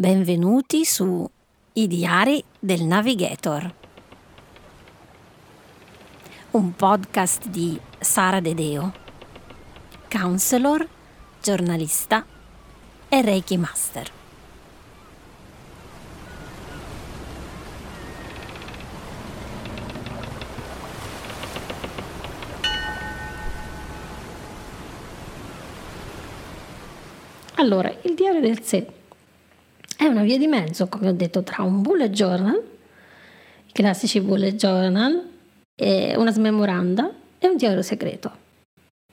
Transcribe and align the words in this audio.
Benvenuti 0.00 0.86
su 0.86 1.30
I 1.74 1.86
diari 1.86 2.42
del 2.58 2.84
Navigator, 2.84 3.74
un 6.52 6.74
podcast 6.74 7.46
di 7.48 7.78
Sara 7.98 8.40
Dedeo, 8.40 8.94
counselor, 10.08 10.88
giornalista 11.42 12.24
e 13.10 13.20
Reiki 13.20 13.58
Master. 13.58 14.10
Allora, 27.56 27.94
il 28.04 28.14
diario 28.14 28.40
del 28.40 28.62
sé 28.62 28.99
è 30.00 30.06
una 30.06 30.22
via 30.22 30.38
di 30.38 30.46
mezzo, 30.46 30.88
come 30.88 31.10
ho 31.10 31.12
detto, 31.12 31.42
tra 31.42 31.62
un 31.62 31.82
bullet 31.82 32.10
journal, 32.10 32.58
i 33.66 33.72
classici 33.72 34.18
bullet 34.22 34.54
journal, 34.54 35.28
una 36.16 36.32
smemoranda 36.32 37.10
e 37.38 37.46
un 37.46 37.56
diario 37.58 37.82
segreto. 37.82 38.32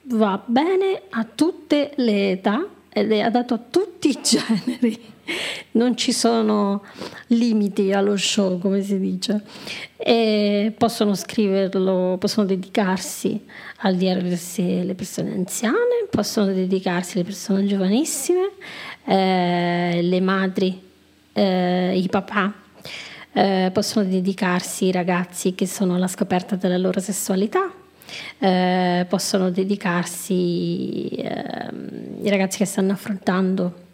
Va 0.04 0.42
bene 0.42 1.02
a 1.10 1.24
tutte 1.24 1.92
le 1.96 2.30
età 2.30 2.66
ed 2.88 3.12
è 3.12 3.20
adatto 3.20 3.52
a 3.52 3.60
tutti 3.68 4.08
i 4.08 4.18
generi. 4.24 4.98
Non 5.72 5.94
ci 5.94 6.10
sono 6.10 6.82
limiti 7.26 7.92
allo 7.92 8.16
show, 8.16 8.58
come 8.58 8.80
si 8.80 8.98
dice. 8.98 9.42
E 9.94 10.72
possono 10.78 11.14
scriverlo, 11.14 12.16
possono 12.18 12.46
dedicarsi 12.46 13.44
al 13.80 13.96
diario 13.96 14.22
le 14.22 14.94
persone 14.94 15.32
anziane, 15.32 16.06
possono 16.08 16.46
dedicarsi 16.46 17.18
le 17.18 17.24
persone 17.24 17.66
giovanissime, 17.66 18.52
eh, 19.08 20.00
le 20.02 20.20
madri, 20.20 20.78
eh, 21.32 21.98
i 21.98 22.08
papà, 22.08 22.52
eh, 23.32 23.70
possono 23.72 24.06
dedicarsi 24.06 24.86
i 24.86 24.92
ragazzi 24.92 25.54
che 25.54 25.66
sono 25.66 25.94
alla 25.94 26.08
scoperta 26.08 26.56
della 26.56 26.76
loro 26.76 27.00
sessualità, 27.00 27.72
eh, 28.38 29.06
possono 29.08 29.50
dedicarsi 29.50 31.08
ehm, 31.08 32.18
i 32.22 32.28
ragazzi 32.28 32.58
che 32.58 32.66
stanno 32.66 32.92
affrontando 32.92 33.86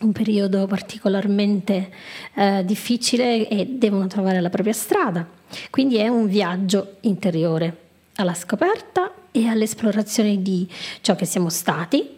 un 0.00 0.12
periodo 0.12 0.66
particolarmente 0.68 1.90
eh, 2.34 2.64
difficile 2.64 3.48
e 3.48 3.66
devono 3.66 4.06
trovare 4.06 4.40
la 4.40 4.50
propria 4.50 4.72
strada. 4.72 5.26
Quindi 5.70 5.96
è 5.96 6.06
un 6.06 6.28
viaggio 6.28 6.98
interiore 7.00 7.76
alla 8.16 8.34
scoperta 8.34 9.12
e 9.32 9.48
all'esplorazione 9.48 10.40
di 10.40 10.68
ciò 11.00 11.16
che 11.16 11.24
siamo 11.24 11.48
stati 11.48 12.16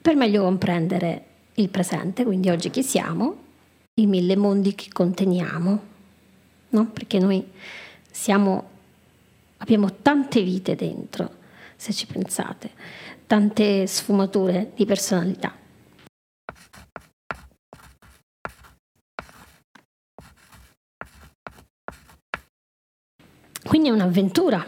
per 0.00 0.16
meglio 0.16 0.42
comprendere 0.42 1.27
il 1.60 1.68
presente, 1.70 2.24
quindi 2.24 2.50
oggi 2.50 2.70
chi 2.70 2.82
siamo, 2.82 3.36
i 3.94 4.06
mille 4.06 4.36
mondi 4.36 4.74
che 4.74 4.90
conteniamo, 4.92 5.82
no? 6.70 6.86
perché 6.90 7.18
noi 7.18 7.44
siamo, 8.10 8.68
abbiamo 9.58 9.96
tante 10.00 10.42
vite 10.42 10.76
dentro, 10.76 11.34
se 11.74 11.92
ci 11.92 12.06
pensate, 12.06 12.70
tante 13.26 13.86
sfumature 13.86 14.70
di 14.74 14.84
personalità. 14.84 15.54
Quindi 23.64 23.88
è 23.88 23.92
un'avventura 23.92 24.64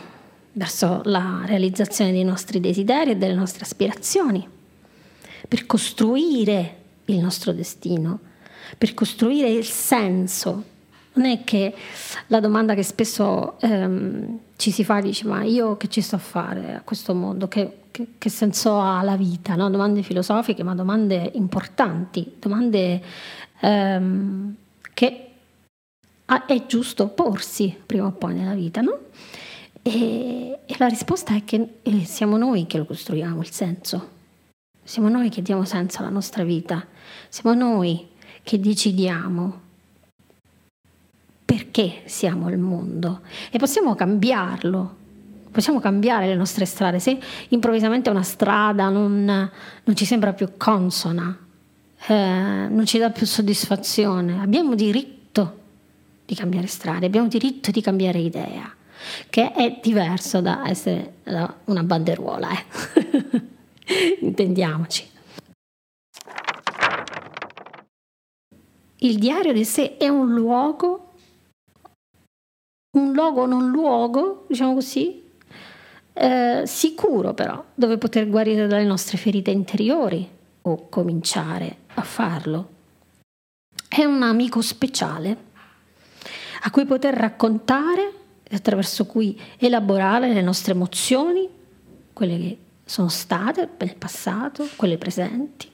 verso 0.53 1.01
la 1.05 1.43
realizzazione 1.47 2.11
dei 2.11 2.25
nostri 2.25 2.61
desideri 2.61 3.13
e 3.13 3.17
delle 3.17 3.35
nostre 3.35 3.63
aspirazioni, 3.63 4.47
per 5.49 5.67
costruire 5.67 6.80
il 7.11 7.19
nostro 7.19 7.53
destino, 7.53 8.19
per 8.78 8.94
costruire 8.94 9.48
il 9.48 9.64
senso. 9.64 10.64
Non 11.12 11.27
è 11.27 11.42
che 11.44 11.75
la 12.28 12.41
domanda 12.41 12.75
che 12.75 12.83
spesso 12.83 13.58
ehm, 13.61 14.39
ci 14.56 14.70
si 14.70 14.84
fa 14.84 15.00
dice 15.00 15.27
ma 15.27 15.42
io 15.42 15.77
che 15.77 15.88
ci 15.88 16.00
sto 16.00 16.16
a 16.16 16.20
fare 16.20 16.75
a 16.76 16.81
questo 16.82 17.15
mondo, 17.15 17.49
che, 17.49 17.78
che, 17.91 18.06
che 18.16 18.28
senso 18.31 18.78
ha 18.78 19.03
la 19.03 19.16
vita? 19.16 19.56
No? 19.56 19.69
Domande 19.70 20.03
filosofiche 20.03 20.62
ma 20.62 20.75
domande 20.75 21.31
importanti, 21.34 22.37
domande 22.38 23.03
ehm, 23.60 24.54
che 24.94 25.25
è 26.47 26.66
giusto 26.66 27.09
porsi 27.09 27.76
prima 27.84 28.06
o 28.06 28.12
poi 28.12 28.34
nella 28.34 28.54
vita. 28.54 28.81
No? 28.81 28.99
E, 29.82 30.59
e 30.65 30.75
la 30.78 30.87
risposta 30.87 31.34
è 31.34 31.43
che 31.44 31.78
eh, 31.82 32.04
siamo 32.04 32.37
noi 32.37 32.66
che 32.66 32.78
lo 32.78 32.84
costruiamo 32.84 33.41
il 33.41 33.50
senso. 33.50 34.19
Siamo 34.83 35.09
noi 35.09 35.29
che 35.29 35.43
diamo 35.43 35.65
senso 35.65 36.01
alla 36.01 36.09
nostra 36.09 36.43
vita, 36.43 36.85
siamo 37.29 37.55
noi 37.55 38.09
che 38.43 38.59
decidiamo 38.59 39.61
perché 41.45 42.03
siamo 42.05 42.49
il 42.49 42.59
mondo 42.59 43.21
e 43.51 43.59
possiamo 43.59 43.95
cambiarlo, 43.95 44.97
possiamo 45.51 45.81
cambiare 45.81 46.27
le 46.27 46.37
nostre 46.37 46.65
strade. 46.65 47.01
Se 47.01 47.19
improvvisamente 47.49 48.09
una 48.09 48.23
strada 48.23 48.89
non, 48.89 49.25
non 49.25 49.97
ci 49.97 50.05
sembra 50.05 50.33
più 50.33 50.53
consona, 50.57 51.37
eh, 52.07 52.15
non 52.69 52.85
ci 52.87 52.99
dà 52.99 53.11
più 53.11 53.27
soddisfazione, 53.27 54.41
abbiamo 54.41 54.75
diritto 54.75 55.59
di 56.25 56.35
cambiare 56.35 56.69
strade, 56.69 57.07
abbiamo 57.07 57.27
diritto 57.27 57.71
di 57.73 57.81
cambiare 57.81 58.21
idea, 58.21 58.73
che 59.29 59.53
è 59.53 59.81
diverso 59.83 60.41
da 60.41 60.69
essere 60.69 61.15
una 61.65 61.83
banderuola. 61.83 62.49
Eh. 62.51 63.09
intendiamoci. 64.21 65.09
Il 69.03 69.19
diario 69.19 69.53
di 69.53 69.65
sé 69.65 69.97
è 69.97 70.09
un 70.09 70.34
luogo, 70.34 71.12
un 72.99 73.12
luogo 73.12 73.47
non 73.47 73.71
luogo, 73.71 74.45
diciamo 74.47 74.75
così, 74.75 75.23
eh, 76.12 76.62
sicuro 76.67 77.33
però, 77.33 77.65
dove 77.75 77.97
poter 77.97 78.29
guarire 78.29 78.67
dalle 78.67 78.84
nostre 78.84 79.17
ferite 79.17 79.50
interiori 79.50 80.29
o 80.62 80.89
cominciare 80.91 81.77
a 81.95 82.03
farlo. 82.03 82.79
È 83.89 84.05
un 84.05 84.23
amico 84.23 84.61
speciale 84.61 85.49
a 86.62 86.71
cui 86.71 86.84
poter 86.84 87.15
raccontare 87.15 88.12
attraverso 88.50 89.06
cui 89.06 89.41
elaborare 89.56 90.31
le 90.33 90.43
nostre 90.43 90.75
emozioni, 90.75 91.49
quelle 92.12 92.39
che 92.39 92.59
sono 92.91 93.09
state 93.09 93.69
nel 93.78 93.95
passato, 93.95 94.69
quelle 94.75 94.99
presenti, 94.99 95.71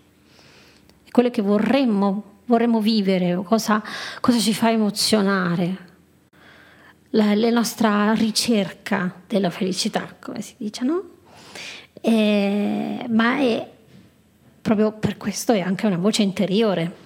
quelle 1.10 1.30
che 1.30 1.40
vorremmo, 1.40 2.40
vorremmo 2.44 2.78
vivere, 2.78 3.34
cosa, 3.42 3.82
cosa 4.20 4.38
ci 4.38 4.52
fa 4.52 4.70
emozionare, 4.70 5.78
la, 7.10 7.34
la, 7.34 7.48
nostra 7.48 8.12
ricerca 8.12 9.22
della 9.26 9.48
felicità, 9.48 10.14
come 10.20 10.42
si 10.42 10.56
dice, 10.58 10.84
no? 10.84 11.02
E, 12.02 13.06
ma 13.08 13.38
è 13.38 13.66
proprio 14.60 14.92
per 14.92 15.16
questo 15.16 15.54
è 15.54 15.60
anche 15.60 15.86
una 15.86 15.96
voce 15.96 16.20
interiore, 16.20 16.96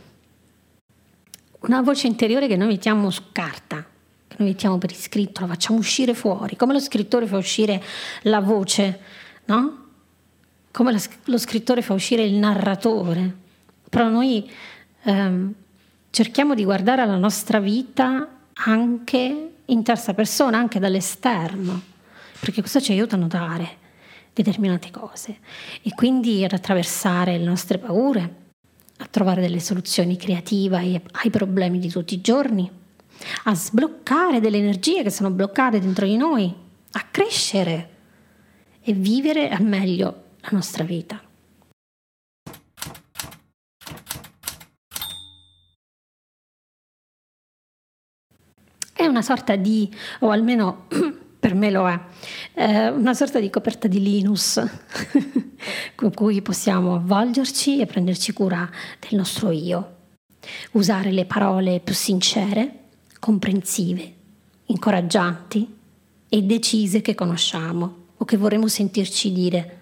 una 1.61 1.83
voce 1.83 2.09
interiore 2.09 2.49
che 2.49 2.57
noi 2.57 2.67
mettiamo 2.67 3.11
su 3.11 3.27
carta, 3.31 3.87
che 4.27 4.35
noi 4.39 4.49
mettiamo 4.49 4.77
per 4.77 4.91
iscritto, 4.91 5.43
la 5.43 5.47
facciamo 5.47 5.79
uscire 5.79 6.15
fuori, 6.15 6.57
come 6.57 6.73
lo 6.73 6.81
scrittore 6.81 7.29
fa 7.29 7.37
uscire 7.37 7.81
la 8.23 8.41
voce, 8.41 9.01
no? 9.45 9.81
Come 10.71 10.97
lo 11.25 11.39
scrittore 11.39 11.83
fa 11.83 11.95
uscire 11.95 12.23
il 12.23 12.35
narratore, 12.35 13.37
però 13.89 14.09
noi 14.09 14.49
ehm, 15.03 15.55
cerchiamo 16.11 16.55
di 16.55 16.65
guardare 16.65 17.05
la 17.07 17.17
nostra 17.17 17.59
vita 17.59 18.29
anche 18.53 19.51
in 19.65 19.83
terza 19.83 20.15
persona, 20.15 20.59
anche 20.59 20.79
dall'esterno, 20.79 21.81
perché 22.39 22.61
questo 22.61 22.81
ci 22.81 22.93
aiuta 22.93 23.17
a 23.17 23.19
notare 23.19 23.79
determinate 24.33 24.91
cose. 24.91 25.39
E 25.83 25.91
quindi 25.95 26.45
ad 26.45 26.53
attraversare 26.53 27.37
le 27.37 27.45
nostre 27.45 27.79
paure, 27.79 28.35
a 28.99 29.07
trovare 29.11 29.41
delle 29.41 29.61
soluzioni 29.61 30.17
creative 30.17 30.77
ai, 30.77 31.01
ai 31.23 31.31
problemi 31.31 31.79
di 31.79 31.89
tutti 31.89 32.15
i 32.15 32.21
giorni, 32.21 32.71
a 33.45 33.55
sbloccare 33.55 34.41
delle 34.41 34.59
energie 34.59 35.03
che 35.03 35.11
sono 35.11 35.31
bloccate 35.31 35.81
dentro 35.81 36.07
di 36.07 36.17
noi, 36.17 36.53
a 36.93 37.07
crescere 37.11 37.89
e 38.83 38.93
vivere 38.93 39.51
al 39.51 39.65
meglio 39.65 40.29
la 40.43 40.49
nostra 40.53 40.85
vita. 40.85 41.23
È 48.93 49.07
una 49.07 49.23
sorta 49.23 49.57
di, 49.57 49.91
o 50.21 50.31
almeno 50.31 50.87
per 51.41 51.55
me 51.55 51.71
lo 51.71 51.89
è, 51.89 51.99
eh, 52.53 52.89
una 52.91 53.15
sorta 53.15 53.41
di 53.41 53.49
coperta 53.49 53.89
di 53.89 54.03
Linus 54.03 54.63
con 55.97 56.13
cui 56.13 56.43
possiamo 56.43 56.97
avvolgerci 56.97 57.81
e 57.81 57.87
prenderci 57.87 58.35
cura 58.35 58.69
del 58.99 59.19
nostro 59.19 59.51
io, 59.51 59.97
usare 60.73 61.13
le 61.13 61.25
parole 61.25 61.81
più 61.81 61.95
sincere, 61.95 62.89
comprensive, 63.19 64.15
incoraggianti 64.67 65.77
e 66.29 66.43
decise 66.43 67.01
che 67.01 67.15
conosciamo 67.15 67.97
o 68.19 68.25
che 68.27 68.37
vorremmo 68.37 68.69
sentirci 68.69 69.33
dire 69.33 69.80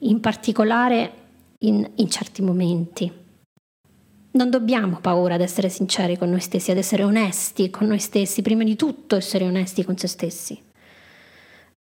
in 0.00 0.20
particolare 0.20 1.12
in, 1.60 1.88
in 1.96 2.10
certi 2.10 2.42
momenti. 2.42 3.10
non 4.36 4.50
dobbiamo 4.50 4.98
paura 5.00 5.34
ad 5.34 5.40
essere 5.40 5.68
sinceri 5.68 6.16
con 6.16 6.30
noi 6.30 6.40
stessi, 6.40 6.70
ad 6.70 6.76
essere 6.76 7.02
onesti 7.02 7.70
con 7.70 7.86
noi 7.86 7.98
stessi, 7.98 8.42
prima 8.42 8.64
di 8.64 8.76
tutto 8.76 9.16
essere 9.16 9.46
onesti 9.46 9.82
con 9.82 9.96
se 9.96 10.06
stessi. 10.06 10.62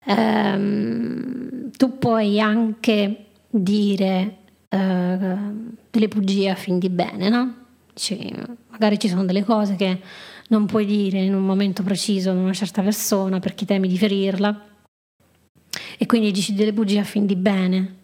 Um, 0.05 1.71
tu 1.71 1.97
puoi 1.97 2.39
anche 2.39 3.25
dire 3.49 4.37
uh, 4.69 5.75
delle 5.89 6.07
bugie 6.07 6.49
a 6.49 6.55
fin 6.55 6.77
di 6.77 6.89
bene, 6.89 7.29
no? 7.29 7.55
Cioè, 7.93 8.31
magari 8.69 8.99
ci 8.99 9.07
sono 9.07 9.25
delle 9.25 9.43
cose 9.43 9.75
che 9.75 10.01
non 10.49 10.65
puoi 10.65 10.85
dire 10.85 11.19
in 11.23 11.33
un 11.33 11.43
momento 11.43 11.83
preciso 11.83 12.31
ad 12.31 12.37
una 12.37 12.53
certa 12.53 12.81
persona 12.81 13.39
perché 13.39 13.65
temi 13.65 13.87
di 13.87 13.97
ferirla 13.97 14.67
e 15.97 16.05
quindi 16.05 16.31
dici 16.31 16.53
delle 16.53 16.73
bugie 16.73 16.99
a 16.99 17.03
fin 17.03 17.25
di 17.25 17.35
bene. 17.35 18.01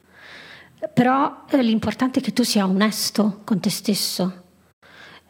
Però 0.94 1.46
eh, 1.50 1.62
l'importante 1.62 2.20
è 2.20 2.24
che 2.24 2.31
tu 2.31 2.44
sia 2.44 2.66
onesto 2.66 3.42
con 3.44 3.60
te 3.60 3.70
stesso, 3.70 4.44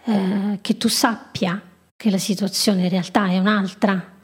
eh, 0.05 0.59
che 0.61 0.77
tu 0.77 0.87
sappia 0.87 1.61
che 1.95 2.11
la 2.11 2.19
situazione 2.19 2.83
in 2.83 2.89
realtà 2.89 3.27
è 3.27 3.39
un'altra. 3.39 4.17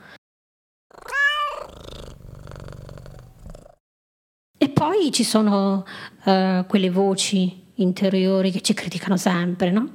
E 4.58 4.70
poi 4.70 5.12
ci 5.12 5.24
sono 5.24 5.86
eh, 6.26 6.64
quelle 6.68 6.90
voci 6.90 7.64
interiori 7.76 8.52
che 8.52 8.62
ci 8.62 8.74
criticano 8.74 9.18
sempre, 9.18 9.72
no? 9.72 9.90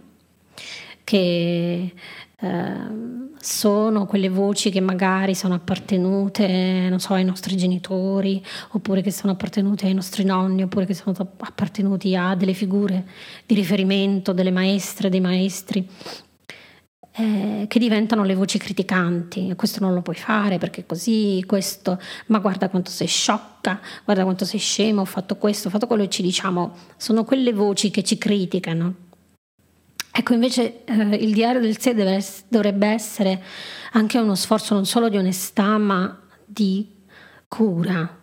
Che 1.04 1.94
Ehm, 2.40 3.30
sono 3.40 4.06
quelle 4.06 4.28
voci 4.28 4.70
che 4.70 4.80
magari 4.80 5.34
sono 5.34 5.54
appartenute, 5.54 6.88
non 6.90 7.00
so, 7.00 7.14
ai 7.14 7.24
nostri 7.24 7.56
genitori, 7.56 8.42
oppure 8.72 9.00
che 9.02 9.10
sono 9.10 9.32
appartenute 9.32 9.86
ai 9.86 9.94
nostri 9.94 10.24
nonni, 10.24 10.62
oppure 10.62 10.86
che 10.86 10.94
sono 10.94 11.14
appartenuti 11.18 12.14
a 12.14 12.34
delle 12.34 12.52
figure 12.52 13.06
di 13.46 13.54
riferimento, 13.54 14.32
delle 14.32 14.50
maestre, 14.50 15.08
dei 15.08 15.20
maestri, 15.20 15.86
eh, 17.12 17.64
che 17.66 17.78
diventano 17.78 18.24
le 18.24 18.34
voci 18.34 18.58
criticanti. 18.58 19.52
Questo 19.56 19.80
non 19.80 19.94
lo 19.94 20.02
puoi 20.02 20.16
fare 20.16 20.58
perché 20.58 20.84
così, 20.86 21.42
questo, 21.46 21.98
ma 22.26 22.38
guarda 22.38 22.68
quanto 22.68 22.90
sei 22.90 23.06
sciocca, 23.06 23.80
guarda 24.04 24.22
quanto 24.24 24.44
sei 24.44 24.60
scemo, 24.60 25.00
ho 25.02 25.04
fatto 25.06 25.36
questo, 25.36 25.68
ho 25.68 25.70
fatto 25.70 25.86
quello 25.86 26.02
e 26.02 26.08
ci 26.10 26.22
diciamo, 26.22 26.74
sono 26.96 27.24
quelle 27.24 27.52
voci 27.52 27.90
che 27.90 28.02
ci 28.04 28.18
criticano 28.18 29.08
Ecco, 30.12 30.34
invece 30.34 30.84
eh, 30.84 31.14
il 31.16 31.32
diario 31.32 31.60
del 31.60 31.78
sé 31.78 31.94
deve, 31.94 32.22
dovrebbe 32.48 32.88
essere 32.88 33.42
anche 33.92 34.18
uno 34.18 34.34
sforzo 34.34 34.74
non 34.74 34.84
solo 34.84 35.08
di 35.08 35.16
onestà, 35.16 35.78
ma 35.78 36.20
di 36.44 36.88
cura, 37.46 38.18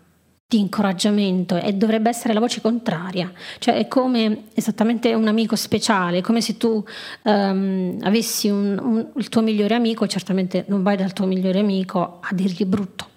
di 0.49 0.59
incoraggiamento 0.59 1.57
e 1.57 1.73
dovrebbe 1.73 2.09
essere 2.09 2.33
la 2.33 2.39
voce 2.39 2.61
contraria, 2.61 3.31
cioè 3.59 3.75
è 3.75 3.87
come 3.87 4.45
esattamente 4.53 5.13
un 5.13 5.27
amico 5.27 5.57
speciale, 5.57 6.21
come 6.21 6.39
se 6.39 6.55
tu 6.55 6.81
um, 7.23 7.97
avessi 8.01 8.47
un, 8.47 8.79
un, 8.81 9.07
il 9.15 9.27
tuo 9.27 9.41
migliore 9.41 9.75
amico, 9.75 10.07
certamente 10.07 10.63
non 10.69 10.83
vai 10.83 10.95
dal 10.95 11.11
tuo 11.11 11.25
migliore 11.25 11.59
amico 11.59 12.19
a 12.21 12.33
dirgli 12.33 12.63
brutto, 12.63 13.07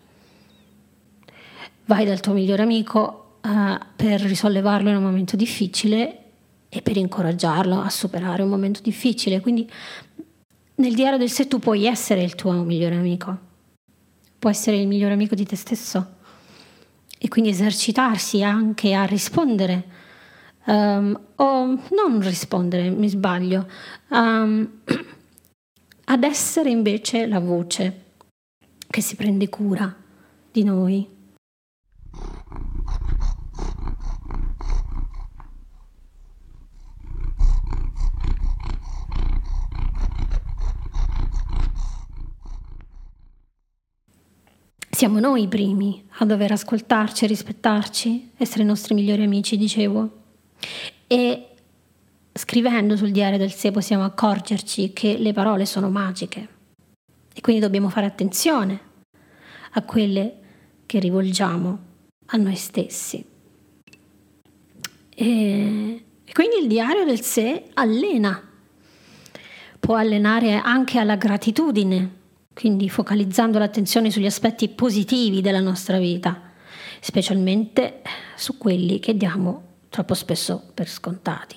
vai 1.85 2.05
dal 2.05 2.19
tuo 2.19 2.33
migliore 2.33 2.63
amico 2.63 3.37
uh, 3.43 3.79
per 3.95 4.21
risollevarlo 4.23 4.89
in 4.91 4.97
un 4.97 5.03
momento 5.05 5.37
difficile 5.37 6.20
e 6.71 6.81
per 6.81 6.97
incoraggiarlo 6.97 7.81
a 7.81 7.91
superare 7.91 8.43
un 8.43 8.49
momento 8.49 8.81
difficile. 8.81 9.41
Quindi 9.41 9.69
nel 10.77 10.95
diario 10.95 11.19
del 11.19 11.31
sé 11.31 11.47
tu 11.49 11.59
puoi 11.59 11.85
essere 11.85 12.23
il 12.23 12.35
tuo 12.37 12.53
migliore 12.53 12.97
amico, 12.97 13.37
puoi 14.39 14.53
essere 14.53 14.79
il 14.79 14.87
migliore 14.87 15.13
amico 15.13 15.35
di 15.35 15.45
te 15.45 15.57
stesso 15.57 16.15
e 17.19 17.29
quindi 17.29 17.51
esercitarsi 17.51 18.43
anche 18.43 18.95
a 18.95 19.05
rispondere. 19.05 19.99
Um, 20.63 21.19
o 21.37 21.67
non 21.67 22.21
rispondere, 22.21 22.91
mi 22.91 23.09
sbaglio, 23.09 23.67
um, 24.09 24.71
ad 26.05 26.23
essere 26.23 26.71
invece 26.71 27.27
la 27.27 27.41
voce 27.41 28.05
che 28.89 29.01
si 29.01 29.17
prende 29.17 29.49
cura 29.49 29.93
di 30.53 30.63
noi, 30.63 31.09
Siamo 45.01 45.19
noi 45.19 45.45
i 45.45 45.49
primi 45.49 46.05
a 46.19 46.27
dover 46.27 46.53
ascoltarci, 46.53 47.27
rispettarci, 47.27 48.33
essere 48.37 48.65
i 48.65 48.67
nostri 48.67 48.93
migliori 48.93 49.23
amici, 49.23 49.57
dicevo. 49.57 50.11
E 51.07 51.49
scrivendo 52.35 52.99
sul 52.99 53.11
diario 53.11 53.39
del 53.39 53.51
sé 53.51 53.71
possiamo 53.71 54.05
accorgerci 54.05 54.93
che 54.93 55.17
le 55.17 55.33
parole 55.33 55.65
sono 55.65 55.89
magiche 55.89 56.49
e 57.33 57.41
quindi 57.41 57.63
dobbiamo 57.63 57.89
fare 57.89 58.05
attenzione 58.05 58.79
a 59.71 59.83
quelle 59.85 60.35
che 60.85 60.99
rivolgiamo 60.99 61.79
a 62.27 62.37
noi 62.37 62.57
stessi. 62.57 63.25
E, 65.15 66.05
quindi 66.31 66.57
il 66.61 66.67
diario 66.67 67.07
del 67.07 67.23
sé 67.23 67.71
allena, 67.73 68.39
può 69.81 69.95
allenare 69.95 70.57
anche 70.57 70.99
alla 70.99 71.17
gratitudine 71.17 72.19
quindi 72.53 72.89
focalizzando 72.89 73.59
l'attenzione 73.59 74.11
sugli 74.11 74.27
aspetti 74.27 74.69
positivi 74.69 75.41
della 75.41 75.61
nostra 75.61 75.99
vita, 75.99 76.41
specialmente 77.01 78.03
su 78.37 78.59
quelli 78.59 78.99
che 78.99 79.17
diamo 79.17 79.63
troppo 79.89 80.15
spesso 80.15 80.71
per 80.75 80.89
scontati. 80.89 81.57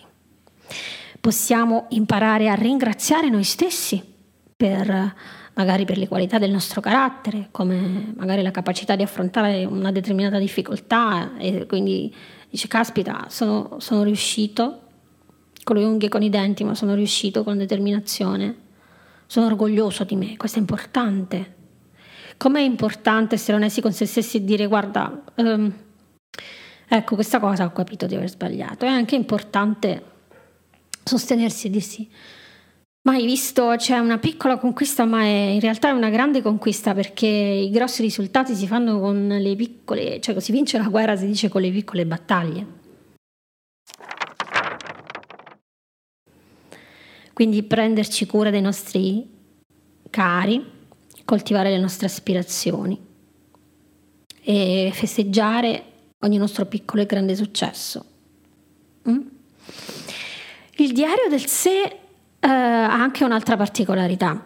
Possiamo 1.20 1.88
imparare 1.90 2.50
a 2.50 2.54
ringraziare 2.54 3.30
noi 3.30 3.44
stessi 3.44 4.02
per 4.56 5.16
magari 5.56 5.86
per 5.86 5.98
le 5.98 6.08
qualità 6.08 6.40
del 6.40 6.52
nostro 6.52 6.82
carattere, 6.82 7.50
come 7.52 8.14
magari 8.16 8.42
la 8.42 8.52
capacità 8.52 8.96
di 8.96 9.04
affrontare 9.04 9.66
una 9.66 9.92
determinata 9.92 10.40
difficoltà 10.40 11.38
e 11.38 11.66
quindi 11.68 12.14
dice 12.50 12.68
caspita, 12.68 13.28
sono, 13.30 13.76
sono 13.80 14.04
riuscito 14.04 14.82
con 15.64 15.76
le 15.76 15.84
unghie 15.84 16.08
e 16.08 16.12
con 16.12 16.24
i 16.24 16.30
denti, 16.30 16.64
ma 16.64 16.76
sono 16.76 16.96
riuscito 16.96 17.44
con 17.44 17.58
determinazione 17.58 18.63
sono 19.34 19.48
orgoglioso 19.48 20.04
di 20.04 20.16
me, 20.16 20.38
questo 20.38 20.60
è 20.60 20.62
importante. 20.62 21.56
Com'è 22.38 22.62
importante 22.62 23.34
essere 23.34 23.58
onesti 23.58 23.82
con 23.82 23.92
se 23.92 24.06
stessi 24.06 24.38
e 24.38 24.44
dire 24.44 24.68
guarda, 24.68 25.24
um, 25.38 25.74
ecco 26.88 27.16
questa 27.16 27.40
cosa 27.40 27.66
ho 27.66 27.72
capito 27.72 28.06
di 28.06 28.14
aver 28.14 28.30
sbagliato. 28.30 28.86
È 28.86 28.90
anche 28.90 29.16
importante 29.16 30.04
sostenersi 31.04 31.66
e 31.66 31.70
dirsi 31.72 32.10
ma 33.06 33.14
hai 33.14 33.26
visto 33.26 33.74
c'è 33.76 33.98
una 33.98 34.20
piccola 34.20 34.60
conquista 34.60 35.04
ma 35.04 35.24
è, 35.24 35.26
in 35.26 35.60
realtà 35.60 35.90
è 35.90 35.92
una 35.94 36.12
grande 36.12 36.44
conquista 36.44 36.94
perché 36.94 37.26
i 37.26 37.72
grossi 37.72 38.04
risultati 38.04 38.54
si 38.54 38.68
fanno 38.68 39.00
con 39.00 39.28
le 39.28 39.56
piccole, 39.56 40.22
cioè 40.22 40.40
si 40.40 40.52
vince 40.52 40.78
la 40.78 40.90
guerra 40.90 41.16
si 41.16 41.26
dice 41.26 41.50
con 41.50 41.62
le 41.62 41.72
piccole 41.72 42.06
battaglie. 42.06 42.82
Quindi 47.34 47.64
prenderci 47.64 48.26
cura 48.26 48.52
dei 48.52 48.62
nostri 48.62 49.28
cari, 50.10 50.64
coltivare 51.26 51.70
le 51.70 51.80
nostre 51.80 52.06
aspirazioni 52.06 53.00
e 54.42 54.92
festeggiare 54.94 55.84
ogni 56.20 56.38
nostro 56.38 56.66
piccolo 56.66 57.02
e 57.02 57.06
grande 57.06 57.36
successo. 57.36 58.06
Mm? 59.10 59.20
Il 60.78 60.94
diario 60.94 61.30
del 61.30 61.46
sé 61.48 61.82
eh, 61.82 62.48
ha 62.48 62.94
anche 62.94 63.24
un'altra 63.24 63.56
particolarità, 63.58 64.44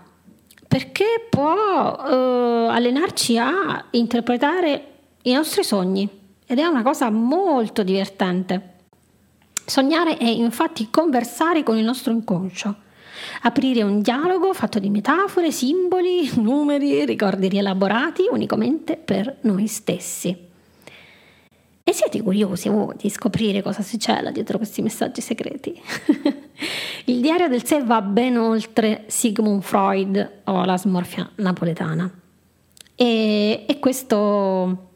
perché 0.67 1.27
può 1.29 1.53
eh, 1.53 2.67
allenarci 2.70 3.38
a 3.38 3.86
interpretare 3.91 4.94
i 5.24 5.34
nostri 5.34 5.63
sogni 5.63 6.08
ed 6.46 6.60
è 6.60 6.65
una 6.65 6.84
cosa 6.84 7.10
molto 7.10 7.84
divertente. 7.84 8.75
Sognare 9.69 10.15
è 10.15 10.24
infatti 10.24 10.88
conversare 10.89 11.62
con 11.62 11.77
il 11.77 11.83
nostro 11.83 12.13
inconscio, 12.13 12.74
aprire 13.41 13.83
un 13.83 14.00
dialogo 14.00 14.53
fatto 14.53 14.79
di 14.79 14.89
metafore, 14.89 15.51
simboli, 15.51 16.31
numeri, 16.39 17.03
ricordi 17.03 17.50
rielaborati 17.50 18.27
unicamente 18.31 18.95
per 18.95 19.39
noi 19.41 19.67
stessi. 19.67 20.45
E 21.83 21.93
siete 21.93 22.21
curiosi 22.21 22.69
voi 22.69 22.95
di 22.95 23.09
scoprire 23.09 23.62
cosa 23.62 23.81
si 23.81 24.00
cela 24.00 24.31
dietro 24.31 24.55
questi 24.55 24.81
messaggi 24.81 25.19
segreti? 25.19 25.77
il 27.05 27.19
diario 27.19 27.50
del 27.50 27.65
sé 27.65 27.83
va 27.83 28.01
ben 28.01 28.38
oltre 28.38 29.03
Sigmund 29.07 29.63
Freud 29.63 30.43
o 30.45 30.63
la 30.63 30.77
smorfia 30.77 31.29
napoletana. 31.36 32.09
E, 32.95 33.65
e 33.67 33.79
questo 33.79 34.87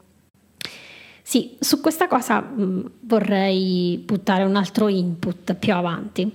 sì, 1.32 1.56
su 1.60 1.80
questa 1.80 2.08
cosa 2.08 2.42
mm, 2.42 2.84
vorrei 3.04 3.96
buttare 4.04 4.44
un 4.44 4.54
altro 4.54 4.88
input 4.88 5.54
più 5.54 5.72
avanti. 5.72 6.30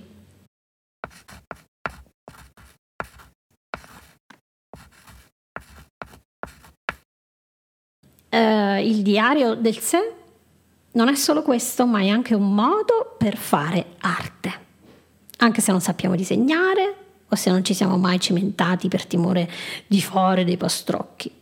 Uh, 8.28 8.80
il 8.82 9.02
diario 9.02 9.54
del 9.54 9.78
sé 9.78 10.14
non 10.94 11.06
è 11.06 11.14
solo 11.14 11.42
questo, 11.42 11.86
ma 11.86 12.00
è 12.00 12.08
anche 12.08 12.34
un 12.34 12.52
modo 12.52 13.14
per 13.16 13.36
fare 13.36 13.94
arte. 14.00 14.66
anche 15.36 15.60
se 15.60 15.70
non 15.70 15.80
sappiamo 15.80 16.16
disegnare 16.16 16.96
o 17.28 17.36
se 17.36 17.50
non 17.52 17.62
ci 17.62 17.72
siamo 17.72 17.96
mai 17.98 18.18
cimentati 18.18 18.88
per 18.88 19.06
timore 19.06 19.48
di 19.86 20.02
fore 20.02 20.42
dei 20.42 20.56
postrocchi. 20.56 21.37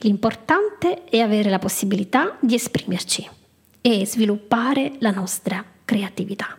L'importante 0.00 1.04
è 1.04 1.18
avere 1.18 1.50
la 1.50 1.58
possibilità 1.58 2.36
di 2.40 2.54
esprimerci 2.54 3.28
e 3.80 4.06
sviluppare 4.06 4.92
la 4.98 5.10
nostra 5.10 5.64
creatività. 5.84 6.56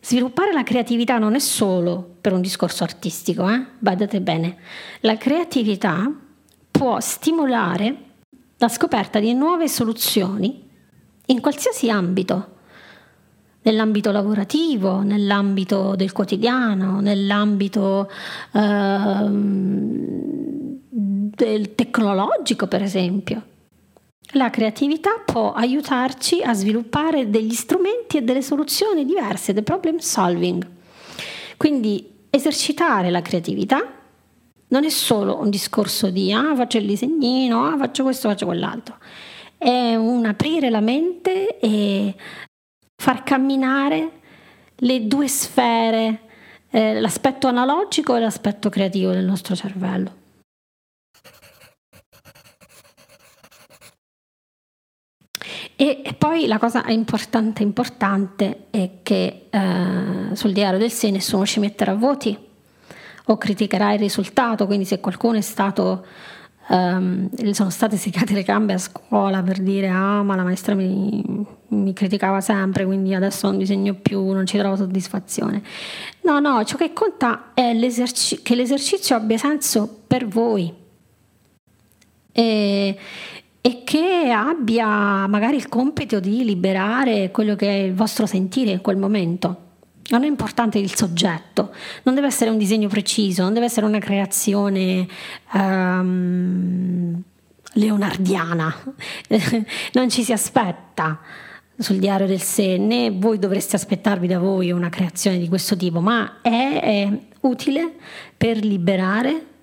Sviluppare 0.00 0.52
la 0.52 0.62
creatività 0.62 1.18
non 1.18 1.34
è 1.34 1.40
solo 1.40 2.16
per 2.20 2.32
un 2.32 2.40
discorso 2.40 2.84
artistico, 2.84 3.48
eh? 3.50 3.64
badate 3.78 4.20
bene, 4.20 4.56
la 5.00 5.16
creatività 5.16 6.08
può 6.70 7.00
stimolare 7.00 7.96
la 8.58 8.68
scoperta 8.68 9.18
di 9.18 9.34
nuove 9.34 9.68
soluzioni 9.68 10.62
in 11.26 11.40
qualsiasi 11.40 11.90
ambito, 11.90 12.54
nell'ambito 13.62 14.12
lavorativo, 14.12 15.00
nell'ambito 15.00 15.96
del 15.96 16.12
quotidiano, 16.12 17.00
nell'ambito 17.00 18.08
eh, 18.52 19.28
del 21.34 21.74
tecnologico, 21.74 22.66
per 22.66 22.82
esempio. 22.82 23.42
La 24.32 24.50
creatività 24.50 25.22
può 25.24 25.52
aiutarci 25.52 26.42
a 26.42 26.52
sviluppare 26.52 27.30
degli 27.30 27.54
strumenti 27.54 28.16
e 28.16 28.22
delle 28.22 28.42
soluzioni 28.42 29.04
diverse, 29.04 29.52
del 29.52 29.62
problem 29.62 29.98
solving. 29.98 30.66
Quindi 31.56 32.12
esercitare 32.30 33.10
la 33.10 33.22
creatività 33.22 33.92
non 34.68 34.84
è 34.84 34.88
solo 34.88 35.38
un 35.38 35.48
discorso 35.48 36.10
di 36.10 36.32
ah 36.32 36.54
faccio 36.56 36.78
il 36.78 36.86
disegnino, 36.86 37.66
ah 37.66 37.76
faccio 37.76 38.02
questo, 38.02 38.28
faccio 38.28 38.46
quell'altro. 38.46 38.98
È 39.56 39.94
un 39.94 40.26
aprire 40.26 40.70
la 40.70 40.80
mente 40.80 41.58
e 41.58 42.14
far 42.96 43.22
camminare 43.22 44.10
le 44.76 45.06
due 45.06 45.28
sfere, 45.28 46.20
eh, 46.70 47.00
l'aspetto 47.00 47.46
analogico 47.46 48.16
e 48.16 48.20
l'aspetto 48.20 48.68
creativo 48.68 49.12
del 49.12 49.24
nostro 49.24 49.54
cervello. 49.54 50.15
E 55.78 56.14
poi 56.16 56.46
la 56.46 56.58
cosa 56.58 56.84
importante, 56.88 57.62
importante 57.62 58.68
è 58.70 58.90
che 59.02 59.48
eh, 59.50 60.34
sul 60.34 60.52
diario 60.52 60.78
del 60.78 60.90
sé 60.90 61.10
nessuno 61.10 61.44
ci 61.44 61.60
metterà 61.60 61.92
voti 61.92 62.36
o 63.26 63.36
criticherà 63.36 63.92
il 63.92 63.98
risultato, 63.98 64.66
quindi 64.66 64.86
se 64.86 65.00
qualcuno 65.00 65.36
è 65.36 65.42
stato, 65.42 66.06
um, 66.68 67.28
sono 67.52 67.70
state 67.70 67.96
secate 67.96 68.32
le 68.32 68.42
gambe 68.42 68.72
a 68.72 68.78
scuola 68.78 69.42
per 69.42 69.58
dire 69.58 69.88
ah 69.88 70.22
ma 70.22 70.36
la 70.36 70.44
maestra 70.44 70.74
mi, 70.74 71.22
mi 71.68 71.92
criticava 71.92 72.40
sempre, 72.40 72.84
quindi 72.84 73.14
adesso 73.14 73.48
non 73.48 73.58
disegno 73.58 73.94
più, 73.94 74.30
non 74.30 74.46
ci 74.46 74.58
trovo 74.58 74.76
soddisfazione. 74.76 75.62
No, 76.22 76.38
no, 76.38 76.64
ciò 76.64 76.76
che 76.76 76.92
conta 76.92 77.50
è 77.52 77.74
l'eserci- 77.74 78.42
che 78.42 78.54
l'esercizio 78.54 79.16
abbia 79.16 79.38
senso 79.38 80.02
per 80.06 80.26
voi. 80.26 80.72
E, 82.32 82.98
e 83.66 83.82
che 83.82 84.30
abbia 84.30 85.26
magari 85.26 85.56
il 85.56 85.68
compito 85.68 86.20
di 86.20 86.44
liberare 86.44 87.32
quello 87.32 87.56
che 87.56 87.68
è 87.68 87.82
il 87.82 87.94
vostro 87.94 88.24
sentire 88.24 88.70
in 88.70 88.80
quel 88.80 88.96
momento. 88.96 89.62
Non 90.10 90.22
è 90.22 90.28
importante 90.28 90.78
il 90.78 90.94
soggetto, 90.94 91.74
non 92.04 92.14
deve 92.14 92.28
essere 92.28 92.50
un 92.50 92.58
disegno 92.58 92.86
preciso, 92.86 93.42
non 93.42 93.54
deve 93.54 93.66
essere 93.66 93.84
una 93.86 93.98
creazione 93.98 95.08
um, 95.54 97.20
leonardiana, 97.72 98.72
non 99.94 100.10
ci 100.10 100.22
si 100.22 100.32
aspetta 100.32 101.18
sul 101.76 101.98
diario 101.98 102.28
del 102.28 102.40
sé, 102.40 102.78
né 102.78 103.10
voi 103.10 103.40
dovreste 103.40 103.74
aspettarvi 103.74 104.28
da 104.28 104.38
voi 104.38 104.70
una 104.70 104.90
creazione 104.90 105.38
di 105.38 105.48
questo 105.48 105.76
tipo, 105.76 106.00
ma 106.00 106.40
è, 106.40 106.80
è 106.80 107.18
utile 107.40 107.94
per 108.36 108.64
liberare 108.64 109.55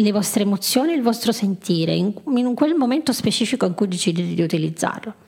le 0.00 0.12
vostre 0.12 0.42
emozioni, 0.42 0.92
il 0.92 1.02
vostro 1.02 1.32
sentire 1.32 1.92
in, 1.92 2.12
in 2.26 2.54
quel 2.54 2.74
momento 2.74 3.12
specifico 3.12 3.66
in 3.66 3.74
cui 3.74 3.88
decidete 3.88 4.34
di 4.34 4.42
utilizzarlo. 4.42 5.26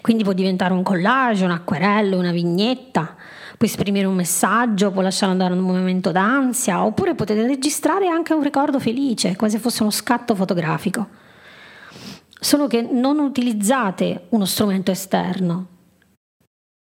Quindi 0.00 0.22
può 0.22 0.32
diventare 0.32 0.72
un 0.72 0.82
collage, 0.82 1.44
un 1.44 1.50
acquerello, 1.50 2.18
una 2.18 2.30
vignetta, 2.30 3.16
può 3.56 3.66
esprimere 3.66 4.06
un 4.06 4.14
messaggio, 4.14 4.90
può 4.90 5.02
lasciare 5.02 5.32
andare 5.32 5.54
un 5.54 5.60
momento 5.60 6.12
d'ansia, 6.12 6.84
oppure 6.84 7.14
potete 7.14 7.46
registrare 7.46 8.06
anche 8.06 8.32
un 8.32 8.42
ricordo 8.42 8.78
felice, 8.78 9.36
quasi 9.36 9.58
fosse 9.58 9.82
uno 9.82 9.90
scatto 9.90 10.34
fotografico. 10.34 11.08
Solo 12.38 12.68
che 12.68 12.82
non 12.82 13.18
utilizzate 13.18 14.26
uno 14.30 14.44
strumento 14.44 14.90
esterno. 14.90 15.66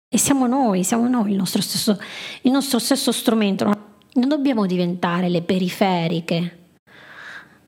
E 0.08 0.18
siamo 0.18 0.46
noi, 0.46 0.84
siamo 0.84 1.08
noi 1.08 1.30
il 1.30 1.36
nostro 1.36 1.62
stesso, 1.62 1.98
il 2.42 2.52
nostro 2.52 2.78
stesso 2.78 3.10
strumento 3.10 3.64
non 4.16 4.28
dobbiamo 4.28 4.66
diventare 4.66 5.28
le 5.28 5.42
periferiche 5.42 6.64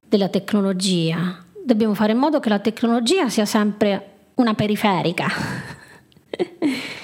della 0.06 0.28
tecnologia, 0.28 1.44
dobbiamo 1.62 1.94
fare 1.94 2.12
in 2.12 2.18
modo 2.18 2.40
che 2.40 2.48
la 2.48 2.58
tecnologia 2.58 3.28
sia 3.28 3.44
sempre 3.44 4.30
una 4.34 4.54
periferica. 4.54 5.26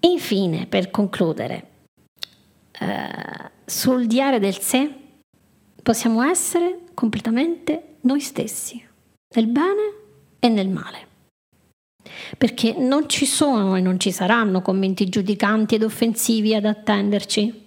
Infine, 0.00 0.66
per 0.66 0.90
concludere, 0.90 1.68
eh, 2.78 3.50
sul 3.64 4.06
diario 4.06 4.38
del 4.38 4.58
sé 4.58 4.90
possiamo 5.82 6.22
essere 6.22 6.84
completamente 6.94 7.96
noi 8.02 8.20
stessi, 8.20 8.82
nel 9.34 9.46
bene 9.46 9.92
e 10.38 10.48
nel 10.48 10.68
male 10.68 11.07
perché 12.36 12.74
non 12.78 13.08
ci 13.08 13.26
sono 13.26 13.76
e 13.76 13.80
non 13.80 13.98
ci 13.98 14.12
saranno 14.12 14.62
commenti 14.62 15.08
giudicanti 15.08 15.74
ed 15.74 15.82
offensivi 15.82 16.54
ad 16.54 16.64
attenderci, 16.64 17.66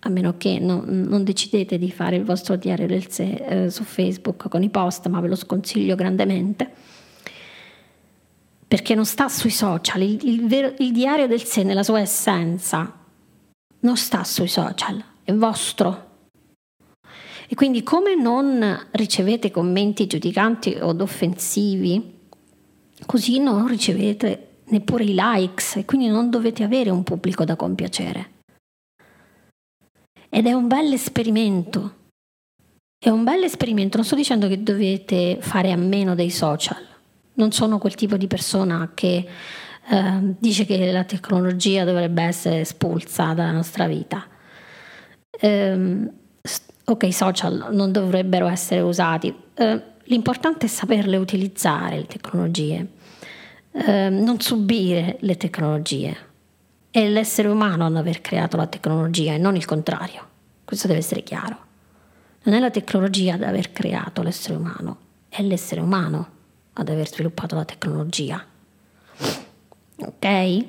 a 0.00 0.08
meno 0.08 0.36
che 0.36 0.58
no, 0.58 0.82
non 0.86 1.24
decidete 1.24 1.78
di 1.78 1.90
fare 1.90 2.16
il 2.16 2.24
vostro 2.24 2.56
diario 2.56 2.86
del 2.86 3.10
sé 3.10 3.32
eh, 3.32 3.70
su 3.70 3.84
Facebook 3.84 4.48
con 4.48 4.62
i 4.62 4.70
post, 4.70 5.08
ma 5.08 5.20
ve 5.20 5.28
lo 5.28 5.36
sconsiglio 5.36 5.94
grandemente, 5.94 6.70
perché 8.66 8.94
non 8.94 9.06
sta 9.06 9.28
sui 9.28 9.50
social, 9.50 10.02
il, 10.02 10.18
il, 10.22 10.46
vero, 10.46 10.74
il 10.78 10.92
diario 10.92 11.26
del 11.26 11.42
sé 11.42 11.62
nella 11.62 11.82
sua 11.82 12.00
essenza 12.00 13.02
non 13.80 13.96
sta 13.96 14.24
sui 14.24 14.48
social, 14.48 15.02
è 15.22 15.32
vostro. 15.32 16.12
E 17.46 17.54
quindi 17.54 17.82
come 17.82 18.14
non 18.14 18.88
ricevete 18.92 19.50
commenti 19.50 20.06
giudicanti 20.06 20.76
od 20.80 21.00
offensivi, 21.00 22.13
Così 23.06 23.38
non 23.38 23.66
ricevete 23.66 24.48
neppure 24.66 25.04
i 25.04 25.14
likes 25.14 25.76
e 25.76 25.84
quindi 25.84 26.08
non 26.08 26.30
dovete 26.30 26.62
avere 26.62 26.90
un 26.90 27.02
pubblico 27.02 27.44
da 27.44 27.56
compiacere. 27.56 28.30
Ed 30.28 30.46
è 30.46 30.52
un 30.52 30.66
bel 30.66 30.92
esperimento. 30.92 32.02
È 32.98 33.08
un 33.08 33.22
bel 33.22 33.42
esperimento, 33.42 33.98
non 33.98 34.06
sto 34.06 34.16
dicendo 34.16 34.48
che 34.48 34.62
dovete 34.62 35.38
fare 35.40 35.70
a 35.70 35.76
meno 35.76 36.14
dei 36.14 36.30
social. 36.30 36.82
Non 37.34 37.52
sono 37.52 37.78
quel 37.78 37.94
tipo 37.94 38.16
di 38.16 38.26
persona 38.26 38.92
che 38.94 39.26
eh, 39.90 40.18
dice 40.38 40.64
che 40.64 40.90
la 40.90 41.04
tecnologia 41.04 41.84
dovrebbe 41.84 42.22
essere 42.22 42.60
espulsa 42.60 43.34
dalla 43.34 43.52
nostra 43.52 43.86
vita. 43.86 44.26
Eh, 45.30 46.10
ok, 46.84 47.02
i 47.02 47.12
social 47.12 47.68
non 47.72 47.92
dovrebbero 47.92 48.46
essere 48.46 48.80
usati. 48.80 49.34
Eh, 49.54 49.82
l'importante 50.04 50.66
è 50.66 50.68
saperle 50.68 51.16
utilizzare 51.16 51.96
le 51.96 52.06
tecnologie 52.06 52.88
eh, 53.74 54.08
non 54.08 54.40
subire 54.40 55.16
le 55.20 55.36
tecnologie. 55.36 56.16
È 56.90 57.08
l'essere 57.08 57.48
umano 57.48 57.86
ad 57.86 57.96
aver 57.96 58.20
creato 58.20 58.56
la 58.56 58.68
tecnologia 58.68 59.32
e 59.32 59.38
non 59.38 59.56
il 59.56 59.64
contrario. 59.64 60.28
Questo 60.64 60.86
deve 60.86 61.00
essere 61.00 61.24
chiaro. 61.24 61.58
Non 62.44 62.54
è 62.54 62.60
la 62.60 62.70
tecnologia 62.70 63.34
ad 63.34 63.42
aver 63.42 63.72
creato 63.72 64.22
l'essere 64.22 64.54
umano, 64.54 64.98
è 65.28 65.42
l'essere 65.42 65.80
umano 65.80 66.28
ad 66.74 66.88
aver 66.88 67.08
sviluppato 67.08 67.56
la 67.56 67.64
tecnologia. 67.64 68.44
Ok? 69.96 70.64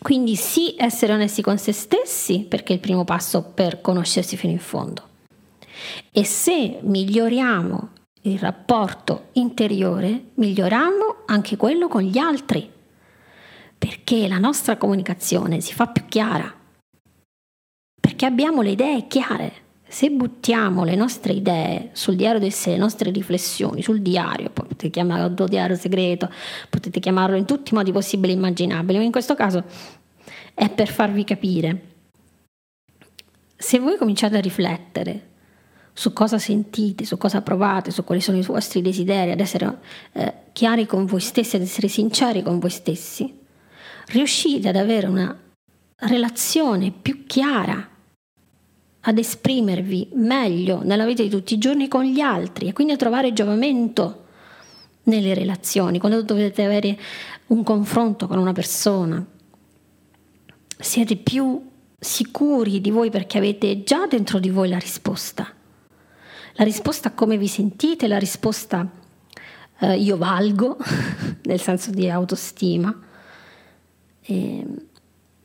Quindi 0.00 0.34
sì, 0.34 0.74
essere 0.78 1.12
onesti 1.12 1.42
con 1.42 1.58
se 1.58 1.72
stessi, 1.72 2.40
perché 2.40 2.72
è 2.72 2.76
il 2.76 2.80
primo 2.80 3.04
passo 3.04 3.42
per 3.42 3.80
conoscersi 3.80 4.36
fino 4.36 4.52
in 4.52 4.58
fondo. 4.58 5.08
E 6.10 6.24
se 6.24 6.78
miglioriamo 6.82 7.90
il 8.22 8.38
rapporto 8.38 9.28
interiore, 9.32 10.30
miglioriamo 10.34 11.22
anche 11.26 11.56
quello 11.56 11.88
con 11.88 12.02
gli 12.02 12.18
altri, 12.18 12.70
perché 13.78 14.28
la 14.28 14.38
nostra 14.38 14.76
comunicazione 14.76 15.60
si 15.60 15.72
fa 15.72 15.86
più 15.86 16.04
chiara, 16.06 16.52
perché 17.98 18.26
abbiamo 18.26 18.60
le 18.62 18.70
idee 18.70 19.06
chiare. 19.06 19.68
Se 19.90 20.08
buttiamo 20.08 20.84
le 20.84 20.94
nostre 20.94 21.32
idee 21.32 21.90
sul 21.94 22.14
diario 22.14 22.38
del 22.38 22.52
sé, 22.52 22.70
le 22.70 22.76
nostre 22.76 23.10
riflessioni 23.10 23.82
sul 23.82 24.02
diario, 24.02 24.50
potete 24.50 24.88
chiamarlo 24.88 25.48
diario 25.48 25.74
segreto, 25.74 26.30
potete 26.68 27.00
chiamarlo 27.00 27.36
in 27.36 27.44
tutti 27.44 27.72
i 27.72 27.76
modi 27.76 27.90
possibili 27.90 28.32
e 28.32 28.36
immaginabili, 28.36 28.98
ma 28.98 29.04
in 29.04 29.10
questo 29.10 29.34
caso 29.34 29.64
è 30.54 30.70
per 30.70 30.88
farvi 30.88 31.24
capire. 31.24 31.86
Se 33.56 33.80
voi 33.80 33.96
cominciate 33.96 34.36
a 34.36 34.40
riflettere 34.40 35.29
su 36.00 36.14
cosa 36.14 36.38
sentite, 36.38 37.04
su 37.04 37.18
cosa 37.18 37.42
provate, 37.42 37.90
su 37.90 38.04
quali 38.04 38.22
sono 38.22 38.38
i 38.38 38.42
vostri 38.42 38.80
desideri, 38.80 39.32
ad 39.32 39.40
essere 39.40 39.80
eh, 40.12 40.34
chiari 40.52 40.86
con 40.86 41.04
voi 41.04 41.20
stessi, 41.20 41.56
ad 41.56 41.62
essere 41.62 41.88
sinceri 41.88 42.42
con 42.42 42.58
voi 42.58 42.70
stessi, 42.70 43.38
riuscite 44.06 44.70
ad 44.70 44.76
avere 44.76 45.08
una 45.08 45.38
relazione 45.96 46.90
più 46.90 47.26
chiara, 47.26 47.86
ad 48.98 49.18
esprimervi 49.18 50.08
meglio 50.14 50.80
nella 50.82 51.04
vita 51.04 51.22
di 51.22 51.28
tutti 51.28 51.52
i 51.52 51.58
giorni 51.58 51.86
con 51.86 52.04
gli 52.04 52.20
altri 52.20 52.68
e 52.68 52.72
quindi 52.72 52.94
a 52.94 52.96
trovare 52.96 53.34
giovamento 53.34 54.24
nelle 55.02 55.34
relazioni, 55.34 55.98
quando 55.98 56.22
dovete 56.22 56.64
avere 56.64 56.98
un 57.48 57.62
confronto 57.62 58.26
con 58.26 58.38
una 58.38 58.52
persona. 58.52 59.22
Siete 60.78 61.16
più 61.16 61.62
sicuri 61.98 62.80
di 62.80 62.90
voi 62.90 63.10
perché 63.10 63.36
avete 63.36 63.82
già 63.82 64.06
dentro 64.06 64.38
di 64.38 64.48
voi 64.48 64.70
la 64.70 64.78
risposta. 64.78 65.56
La 66.60 66.66
risposta 66.66 67.08
a 67.08 67.12
come 67.12 67.38
vi 67.38 67.48
sentite, 67.48 68.06
la 68.06 68.18
risposta 68.18 68.86
eh, 69.78 69.96
io 69.96 70.18
valgo, 70.18 70.76
nel 71.44 71.58
senso 71.58 71.90
di 71.90 72.10
autostima. 72.10 72.94
E, 74.20 74.66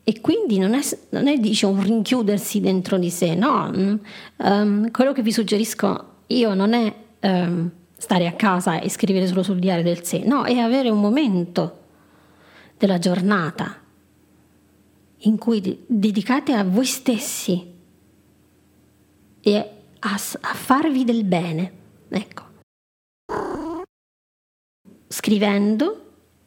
e 0.03 0.19
quindi 0.19 0.57
non 0.57 0.74
è, 0.74 0.81
non 1.12 1.27
è 1.27 1.38
dice, 1.38 1.67
un 1.67 1.81
rinchiudersi 1.81 2.60
dentro 2.60 2.98
di 2.98 3.10
sé, 3.10 3.34
no. 3.34 4.00
Um, 4.36 4.91
quello 4.91 5.13
che 5.13 5.22
vi 5.22 5.31
suggerisco 5.31 6.15
io 6.27 6.53
non 6.53 6.74
è 6.74 6.93
um, 7.22 7.72
stare 7.98 8.27
a 8.27 8.34
casa 8.34 8.81
e 8.81 8.89
scrivere 8.89 9.25
solo 9.25 9.41
sul 9.41 9.60
diario 9.60 9.84
del 9.84 10.03
sé, 10.03 10.22
no, 10.25 10.43
è 10.43 10.57
avere 10.57 10.89
un 10.89 11.00
momento 11.00 11.84
della 12.77 13.00
giornata 13.00 13.74
in 15.19 15.38
cui 15.38 15.86
dedicate 15.88 16.51
a 16.51 16.65
voi 16.65 16.86
stessi 16.86 17.74
e 19.39 19.75
a, 20.05 20.13
a 20.13 20.53
farvi 20.53 21.03
del 21.03 21.24
bene. 21.24 21.71
Ecco. 22.09 22.43
Scrivendo 25.07 26.01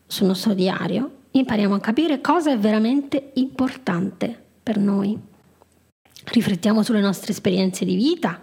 sul 0.06 0.26
nostro 0.28 0.54
diario 0.54 1.16
impariamo 1.32 1.74
a 1.74 1.80
capire 1.80 2.20
cosa 2.20 2.52
è 2.52 2.58
veramente 2.58 3.32
importante 3.34 4.44
per 4.62 4.78
noi. 4.78 5.18
Riflettiamo 6.24 6.82
sulle 6.82 7.00
nostre 7.00 7.32
esperienze 7.32 7.84
di 7.84 7.96
vita, 7.96 8.40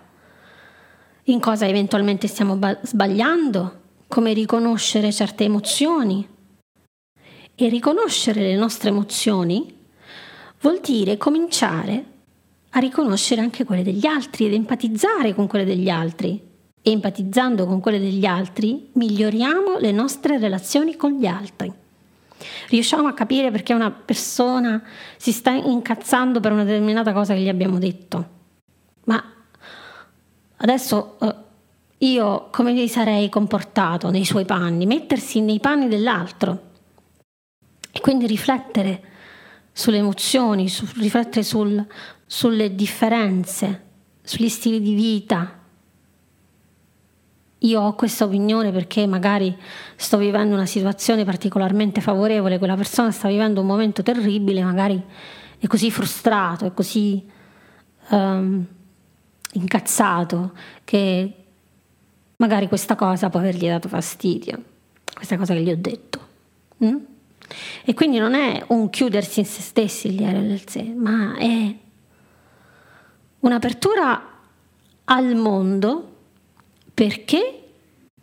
in 1.25 1.39
cosa 1.39 1.67
eventualmente 1.67 2.27
stiamo 2.27 2.59
sbagliando, 2.81 3.81
come 4.07 4.33
riconoscere 4.33 5.11
certe 5.11 5.43
emozioni. 5.43 6.27
E 7.57 7.69
riconoscere 7.69 8.41
le 8.41 8.55
nostre 8.55 8.89
emozioni 8.89 9.73
vuol 10.59 10.79
dire 10.81 11.17
cominciare 11.17 12.14
a 12.75 12.79
riconoscere 12.79 13.41
anche 13.41 13.63
quelle 13.63 13.83
degli 13.83 14.05
altri 14.05 14.45
ed 14.45 14.53
empatizzare 14.53 15.33
con 15.33 15.47
quelle 15.47 15.65
degli 15.65 15.89
altri. 15.89 16.53
E 16.81 16.91
empatizzando 16.91 17.65
con 17.65 17.79
quelle 17.79 17.99
degli 17.99 18.25
altri 18.25 18.89
miglioriamo 18.93 19.79
le 19.79 19.91
nostre 19.91 20.37
relazioni 20.37 20.95
con 20.95 21.13
gli 21.13 21.25
altri. 21.25 21.71
Riusciamo 22.69 23.07
a 23.07 23.13
capire 23.13 23.49
perché 23.49 23.73
una 23.73 23.89
persona 23.89 24.83
si 25.17 25.31
sta 25.31 25.51
incazzando 25.51 26.39
per 26.39 26.51
una 26.51 26.63
determinata 26.63 27.11
cosa 27.11 27.33
che 27.33 27.39
gli 27.39 27.49
abbiamo 27.49 27.79
detto. 27.79 28.29
Ma 29.05 29.23
adesso 30.57 31.17
eh, 31.21 31.35
io 32.05 32.49
come 32.51 32.73
mi 32.73 32.87
sarei 32.87 33.29
comportato 33.29 34.11
nei 34.11 34.25
suoi 34.25 34.45
panni? 34.45 34.85
Mettersi 34.85 35.39
nei 35.39 35.59
panni 35.59 35.87
dell'altro 35.87 36.71
e 37.91 37.99
quindi 38.01 38.27
riflettere 38.27 39.13
sulle 39.77 39.97
emozioni, 39.97 40.69
su, 40.69 40.87
riflettere 40.95 41.43
sul, 41.43 41.85
sulle 42.25 42.75
differenze, 42.75 43.83
sugli 44.21 44.49
stili 44.49 44.81
di 44.81 44.93
vita. 44.93 45.59
Io 47.59 47.81
ho 47.81 47.95
questa 47.95 48.25
opinione 48.25 48.71
perché 48.71 49.07
magari 49.07 49.55
sto 49.95 50.17
vivendo 50.17 50.53
una 50.53 50.65
situazione 50.65 51.23
particolarmente 51.23 52.01
favorevole, 52.01 52.57
quella 52.57 52.75
persona 52.75 53.11
sta 53.11 53.27
vivendo 53.27 53.61
un 53.61 53.67
momento 53.67 54.03
terribile, 54.03 54.63
magari 54.63 55.01
è 55.57 55.67
così 55.67 55.89
frustrato, 55.89 56.65
è 56.65 56.73
così 56.73 57.23
um, 58.09 58.65
incazzato 59.53 60.51
che 60.83 61.33
magari 62.37 62.67
questa 62.67 62.95
cosa 62.95 63.29
può 63.29 63.39
avergli 63.39 63.67
dato 63.67 63.87
fastidio, 63.87 64.61
questa 65.13 65.37
cosa 65.37 65.53
che 65.53 65.61
gli 65.61 65.71
ho 65.71 65.77
detto. 65.77 66.27
Mm? 66.83 66.97
E 67.83 67.93
quindi 67.93 68.17
non 68.17 68.33
è 68.33 68.63
un 68.67 68.89
chiudersi 68.89 69.39
in 69.39 69.45
se 69.45 69.61
stessi 69.61 70.07
il 70.07 70.15
diario 70.15 70.41
del 70.41 70.67
sé, 70.67 70.83
ma 70.83 71.35
è 71.37 71.75
un'apertura 73.45 74.33
al 75.05 75.35
mondo 75.35 76.13
perché 76.93 77.61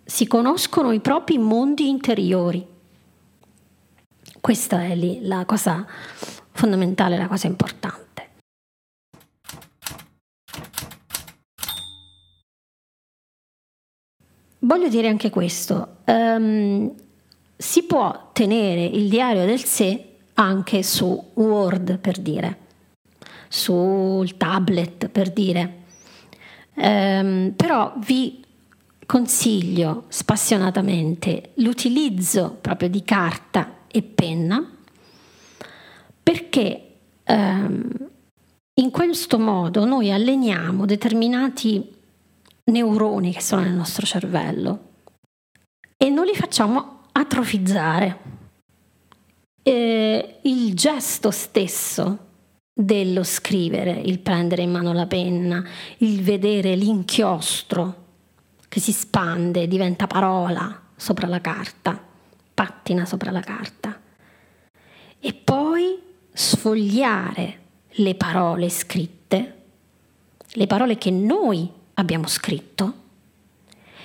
si 0.05 0.27
conoscono 0.27 0.91
i 0.91 1.01
propri 1.01 1.39
mondi 1.39 1.89
interiori. 1.89 2.67
Questa 4.41 4.83
è 4.83 4.97
lì 4.97 5.21
la 5.23 5.45
cosa 5.45 5.87
fondamentale, 6.51 7.17
la 7.17 7.29
cosa 7.29 7.47
importante. 7.47 8.01
Voglio 14.59 14.89
dire 14.89 15.09
anche 15.09 15.31
questo, 15.31 15.99
um, 16.07 16.93
si 17.57 17.85
può 17.85 18.31
tenere 18.33 18.85
il 18.85 19.09
diario 19.09 19.45
del 19.45 19.63
sé 19.63 20.17
anche 20.35 20.83
su 20.83 21.31
Word 21.35 21.99
per 21.99 22.19
dire, 22.19 22.62
sul 23.53 24.39
tablet 24.39 25.09
per 25.09 25.31
dire, 25.31 25.83
um, 26.77 27.53
però 27.55 27.93
vi 27.99 28.43
consiglio 29.05 30.05
spassionatamente 30.09 31.51
l'utilizzo 31.57 32.57
proprio 32.59 32.89
di 32.89 33.03
carta 33.03 33.81
e 33.89 34.01
penna 34.01 34.67
perché 36.23 36.95
um, 37.27 37.91
in 38.81 38.91
questo 38.91 39.39
modo 39.39 39.85
noi 39.85 40.11
alleniamo 40.11 40.87
determinati 40.87 41.95
neuroni 42.65 43.35
che 43.35 43.43
sono 43.43 43.61
nel 43.61 43.75
nostro 43.75 44.07
cervello 44.07 44.93
e 45.99 46.09
non 46.09 46.25
li 46.25 46.35
facciamo 46.35 47.01
atrofizzare. 47.13 48.31
E 49.63 50.39
il 50.43 50.75
gesto 50.75 51.31
stesso 51.31 52.31
dello 52.73 53.23
scrivere, 53.23 53.93
il 53.93 54.19
prendere 54.21 54.63
in 54.63 54.71
mano 54.71 54.93
la 54.93 55.07
penna, 55.07 55.63
il 55.99 56.23
vedere 56.23 56.75
l'inchiostro 56.75 58.01
che 58.69 58.81
si 58.81 58.93
spande, 58.93 59.69
diventa 59.69 60.07
parola 60.07 60.81
sopra 60.97 61.27
la 61.27 61.41
carta, 61.41 62.03
pattina 62.55 63.05
sopra 63.05 63.31
la 63.31 63.41
carta. 63.41 64.01
E 65.21 65.35
poi 65.35 66.01
sfogliare 66.33 67.59
le 67.97 68.15
parole 68.15 68.71
scritte, 68.71 69.57
le 70.53 70.67
parole 70.67 70.97
che 70.97 71.11
noi 71.11 71.71
abbiamo 71.95 72.27
scritto, 72.27 72.95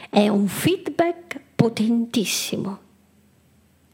è 0.10 0.28
un 0.28 0.48
feedback 0.48 1.40
potentissimo 1.56 2.86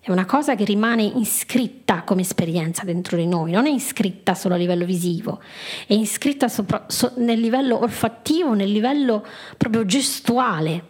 è 0.03 0.11
una 0.11 0.25
cosa 0.25 0.53
che 0.55 0.65
rimane 0.65 1.03
iscritta 1.03 2.03
come 2.03 2.23
esperienza 2.23 2.83
dentro 2.83 3.15
di 3.15 3.25
noi, 3.25 3.51
non 3.51 3.67
è 3.67 3.69
iscritta 3.69 4.33
solo 4.33 4.55
a 4.55 4.57
livello 4.57 4.83
visivo, 4.83 5.41
è 5.87 5.93
iscritta 5.93 6.49
sopra, 6.49 6.83
so, 6.89 7.13
nel 7.19 7.39
livello 7.39 7.81
olfattivo, 7.81 8.53
nel 8.53 8.69
livello 8.69 9.25
proprio 9.55 9.85
gestuale. 9.85 10.87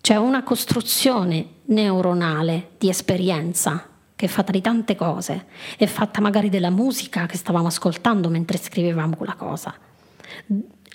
C'è 0.00 0.16
una 0.16 0.42
costruzione 0.42 1.58
neuronale 1.66 2.70
di 2.78 2.88
esperienza 2.88 3.88
che 4.16 4.26
è 4.26 4.28
fatta 4.28 4.50
di 4.50 4.60
tante 4.60 4.96
cose, 4.96 5.46
è 5.76 5.86
fatta 5.86 6.20
magari 6.20 6.48
della 6.48 6.70
musica 6.70 7.26
che 7.26 7.36
stavamo 7.36 7.68
ascoltando 7.68 8.28
mentre 8.28 8.58
scrivevamo 8.58 9.14
quella 9.14 9.36
cosa 9.36 9.72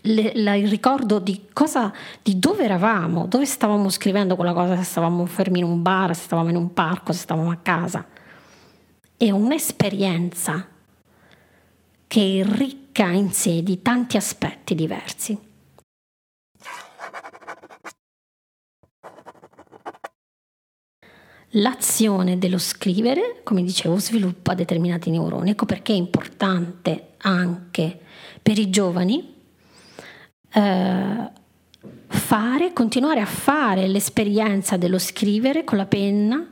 le, 0.05 0.31
la, 0.35 0.55
il 0.55 0.67
ricordo 0.67 1.19
di 1.19 1.47
cosa, 1.53 1.93
di 2.21 2.39
dove 2.39 2.63
eravamo, 2.63 3.25
dove 3.27 3.45
stavamo 3.45 3.89
scrivendo 3.89 4.35
quella 4.35 4.53
cosa, 4.53 4.75
se 4.77 4.83
stavamo 4.83 5.25
fermi 5.25 5.59
in 5.59 5.65
un 5.65 5.81
bar, 5.81 6.15
se 6.15 6.23
stavamo 6.23 6.49
in 6.49 6.55
un 6.55 6.73
parco, 6.73 7.11
se 7.11 7.19
stavamo 7.19 7.51
a 7.51 7.57
casa. 7.57 8.05
È 9.17 9.29
un'esperienza 9.29 10.67
che 12.07 12.39
è 12.39 12.45
ricca 12.45 13.07
in 13.09 13.31
sé 13.31 13.63
di 13.63 13.81
tanti 13.81 14.17
aspetti 14.17 14.75
diversi. 14.75 15.37
L'azione 21.57 22.37
dello 22.37 22.57
scrivere, 22.57 23.39
come 23.43 23.63
dicevo, 23.63 23.97
sviluppa 23.97 24.53
determinati 24.53 25.09
neuroni. 25.09 25.51
Ecco 25.51 25.65
perché 25.65 25.93
è 25.93 25.95
importante 25.95 27.13
anche 27.19 28.01
per 28.41 28.57
i 28.57 28.69
giovani 28.69 29.34
eh, 30.55 31.31
fare, 32.07 32.73
continuare 32.73 33.19
a 33.19 33.25
fare 33.25 33.87
l'esperienza 33.87 34.77
dello 34.77 34.97
scrivere 34.97 35.63
con 35.63 35.77
la 35.77 35.85
penna, 35.85 36.47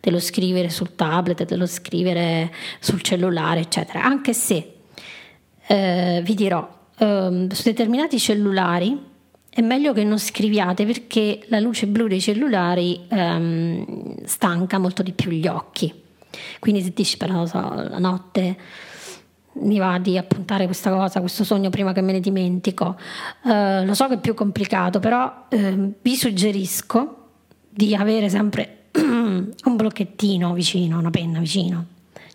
dello 0.00 0.18
scrivere 0.18 0.70
sul 0.70 0.94
tablet, 0.96 1.44
dello 1.44 1.66
scrivere 1.66 2.52
sul 2.80 3.00
cellulare, 3.00 3.60
eccetera, 3.60 4.02
anche 4.02 4.32
se 4.32 4.72
eh, 5.66 6.20
vi 6.24 6.34
dirò, 6.34 6.68
eh, 6.98 7.46
su 7.50 7.62
determinati 7.62 8.18
cellulari 8.18 9.12
è 9.48 9.60
meglio 9.60 9.92
che 9.92 10.02
non 10.02 10.18
scriviate 10.18 10.84
perché 10.84 11.44
la 11.46 11.60
luce 11.60 11.86
blu 11.86 12.08
dei 12.08 12.20
cellulari 12.20 13.06
ehm, 13.08 14.24
stanca 14.24 14.78
molto 14.78 15.04
di 15.04 15.12
più 15.12 15.30
gli 15.30 15.46
occhi. 15.46 16.02
Quindi 16.58 16.82
se 16.82 16.90
dici 16.92 17.16
però 17.16 17.46
so, 17.46 17.58
la 17.60 18.00
notte 18.00 18.56
mi 19.54 19.78
va 19.78 19.98
di 19.98 20.18
appuntare 20.18 20.66
questa 20.66 20.90
cosa, 20.90 21.20
questo 21.20 21.44
sogno 21.44 21.70
prima 21.70 21.92
che 21.92 22.00
me 22.00 22.12
ne 22.12 22.20
dimentico. 22.20 22.96
Eh, 23.44 23.84
lo 23.84 23.94
so 23.94 24.08
che 24.08 24.14
è 24.14 24.18
più 24.18 24.34
complicato, 24.34 25.00
però 25.00 25.46
eh, 25.48 25.92
vi 26.00 26.16
suggerisco 26.16 27.28
di 27.68 27.94
avere 27.94 28.28
sempre 28.28 28.86
un 28.94 29.76
blocchettino 29.76 30.52
vicino, 30.52 30.98
una 30.98 31.10
penna 31.10 31.38
vicino. 31.38 31.86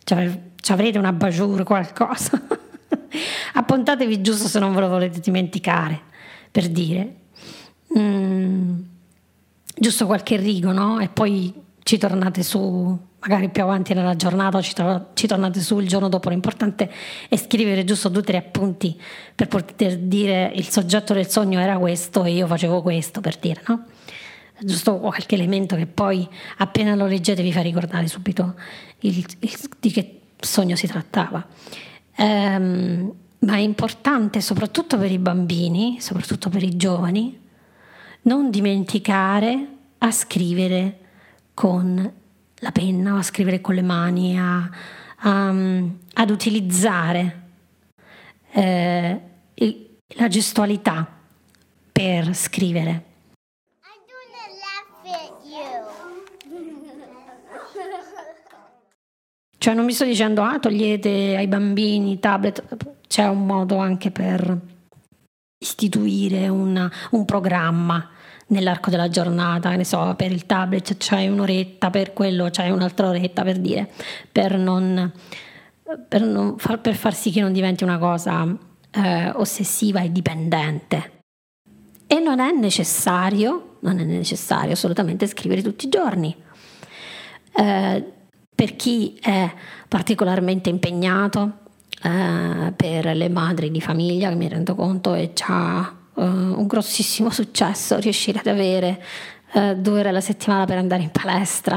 Cioè, 0.04 0.40
avrete 0.68 0.98
una 0.98 1.14
bajour, 1.14 1.64
qualcosa. 1.64 2.42
Appuntatevi 3.54 4.22
giusto 4.22 4.48
se 4.48 4.60
non 4.60 4.74
ve 4.74 4.82
lo 4.82 4.90
volete 4.90 5.20
dimenticare, 5.20 6.00
per 6.52 6.70
dire. 6.70 7.16
Mm, 7.98 8.80
giusto 9.76 10.06
qualche 10.06 10.38
rigo, 10.38 10.72
no? 10.72 11.00
E 11.00 11.10
poi 11.10 11.54
ci 11.84 11.98
tornate 11.98 12.44
su 12.44 12.98
magari 13.20 13.50
più 13.50 13.64
avanti 13.64 13.94
nella 13.94 14.16
giornata 14.16 14.62
ci, 14.62 14.74
to- 14.74 15.08
ci, 15.14 15.28
tornate 15.28 15.60
su 15.60 15.80
il 15.80 15.88
giorno 15.88 16.10
dopo. 16.10 16.30
L'importante 16.30 16.90
è 17.28 17.36
scrivere 17.36 17.84
giusto 17.84 18.10
due 18.10 18.22
o 18.22 18.24
tre 18.24 18.38
appunti 18.38 19.00
per 19.36 19.48
poter 19.48 19.98
dire 19.98 20.52
il 20.56 20.68
soggetto 20.70 21.14
del 21.14 21.28
sogno 21.28 21.60
era 21.60 21.78
questo 21.78 22.24
e 22.24 22.32
io 22.32 22.48
facevo 22.48 22.82
questo, 22.82 23.22
per 23.22 23.38
dire, 23.38 23.62
no? 23.68 23.86
Giusto 24.62 24.98
qualche 25.00 25.36
elemento 25.36 25.78
che 25.78 25.88
poi 25.88 26.28
appena 26.58 26.94
lo 26.96 27.06
leggete 27.06 27.42
vi 27.42 27.54
fa 27.54 27.62
ricordare 27.62 28.08
subito 28.08 28.56
il, 29.00 29.26
il, 29.40 29.58
di 29.80 29.92
che 29.92 30.20
sogno 30.38 30.76
si 30.76 30.88
trattava. 30.88 31.46
Ehm, 32.16 33.14
ma 33.40 33.54
è 33.54 33.60
importante 33.60 34.42
soprattutto 34.42 34.98
per 34.98 35.12
i 35.12 35.18
bambini, 35.18 36.02
soprattutto 36.02 36.50
per 36.50 36.64
i 36.64 36.76
giovani, 36.76 37.40
non 38.24 38.50
dimenticare 38.50 39.68
a 40.00 40.12
scrivere 40.12 40.98
con 41.54 42.19
la 42.60 42.72
penna 42.72 43.14
o 43.14 43.18
a 43.18 43.24
scrivere 43.24 43.62
con 43.62 43.76
le 43.76 43.82
mani, 43.82 44.38
a, 44.40 44.70
a, 45.18 45.48
ad 45.50 46.30
utilizzare 46.30 47.42
eh, 48.52 49.22
la 50.16 50.28
gestualità 50.28 51.08
per 51.92 52.34
scrivere. 52.36 53.06
Cioè 59.58 59.74
non 59.74 59.84
mi 59.84 59.92
sto 59.92 60.06
dicendo 60.06 60.42
ah 60.42 60.58
togliete 60.58 61.36
ai 61.36 61.48
bambini 61.48 62.18
tablet, 62.18 62.64
c'è 63.08 63.28
un 63.28 63.46
modo 63.46 63.76
anche 63.76 64.10
per 64.10 64.58
istituire 65.58 66.48
una, 66.48 66.90
un 67.12 67.26
programma 67.26 68.10
nell'arco 68.50 68.90
della 68.90 69.10
giornata, 69.10 69.76
ne 69.76 69.84
so, 69.84 70.14
per 70.16 70.32
il 70.32 70.46
tablet 70.46 70.96
c'hai 70.98 71.28
un'oretta, 71.28 71.90
per 71.90 72.14
quello 72.14 72.50
c'hai 72.52 72.72
un'altra 72.72 73.10
oretta 73.10 73.44
per 73.44 73.58
dire, 73.58 73.90
per, 74.32 74.58
non, 74.58 75.12
per, 76.08 76.22
non 76.22 76.58
far, 76.58 76.80
per 76.80 76.96
far 76.96 77.14
sì 77.14 77.32
che 77.32 77.42
non 77.42 77.52
diventi 77.52 77.84
una 77.84 77.98
cosa 77.98 78.48
eh, 78.92 79.30
ossessiva 79.36 80.02
e 80.02 80.12
dipendente. 80.12 81.18
E 82.08 82.20
non 82.20 82.40
è 82.40 82.52
necessario, 82.52 83.78
non 83.82 84.00
è 84.00 84.04
necessario 84.04 84.74
assolutamente 84.74 85.28
scrivere 85.28 85.62
tutti 85.62 85.86
i 85.86 85.90
giorni. 85.90 86.36
Eh, 87.56 88.04
per 88.56 88.76
chi 88.76 89.18
è 89.22 89.52
particolarmente 89.88 90.70
impegnato, 90.70 91.60
eh, 92.02 92.74
per 92.76 93.16
le 93.16 93.30
madri 93.30 93.70
di 93.70 93.80
famiglia, 93.80 94.30
che 94.30 94.36
mi 94.36 94.48
rendo 94.48 94.74
conto 94.74 95.14
e 95.14 95.32
ha 95.48 95.99
uh, 96.20 96.60
un 96.60 96.68
grossissimo 96.68 97.30
successo 97.30 97.98
riuscire 97.98 98.40
ad 98.40 98.48
avere 98.48 99.02
uh, 99.54 99.76
due 99.76 100.00
ore 100.00 100.10
alla 100.10 100.22
settimana 100.22 100.66
per 100.66 100.78
andare 100.78 101.04
in 101.04 101.12
palestra 101.12 101.76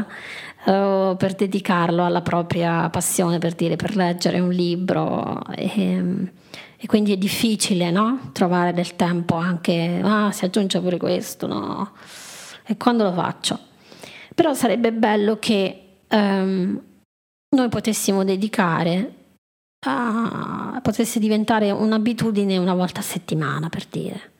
uh, 0.64 1.16
per 1.16 1.34
dedicarlo 1.34 2.04
alla 2.04 2.22
propria 2.22 2.88
passione, 2.90 3.38
per 3.38 3.54
dire, 3.54 3.76
per 3.76 3.96
leggere 3.96 4.40
un 4.40 4.50
libro. 4.50 5.42
E, 5.54 6.30
e 6.76 6.86
quindi 6.86 7.12
è 7.12 7.16
difficile 7.16 7.90
no? 7.90 8.30
trovare 8.32 8.72
del 8.72 8.96
tempo 8.96 9.36
anche, 9.36 10.00
ah, 10.02 10.32
si 10.32 10.44
aggiunge 10.44 10.80
pure 10.80 10.96
questo, 10.96 11.46
no? 11.46 11.92
E 12.66 12.76
quando 12.76 13.04
lo 13.04 13.12
faccio? 13.12 13.58
Però 14.34 14.52
sarebbe 14.54 14.92
bello 14.92 15.38
che 15.38 15.98
um, 16.08 16.80
noi 17.50 17.68
potessimo 17.68 18.24
dedicare 18.24 19.14
a, 19.86 20.80
potesse 20.82 21.20
diventare 21.20 21.70
un'abitudine 21.70 22.56
una 22.56 22.74
volta 22.74 23.00
a 23.00 23.04
settimana, 23.04 23.68
per 23.68 23.84
dire 23.88 24.31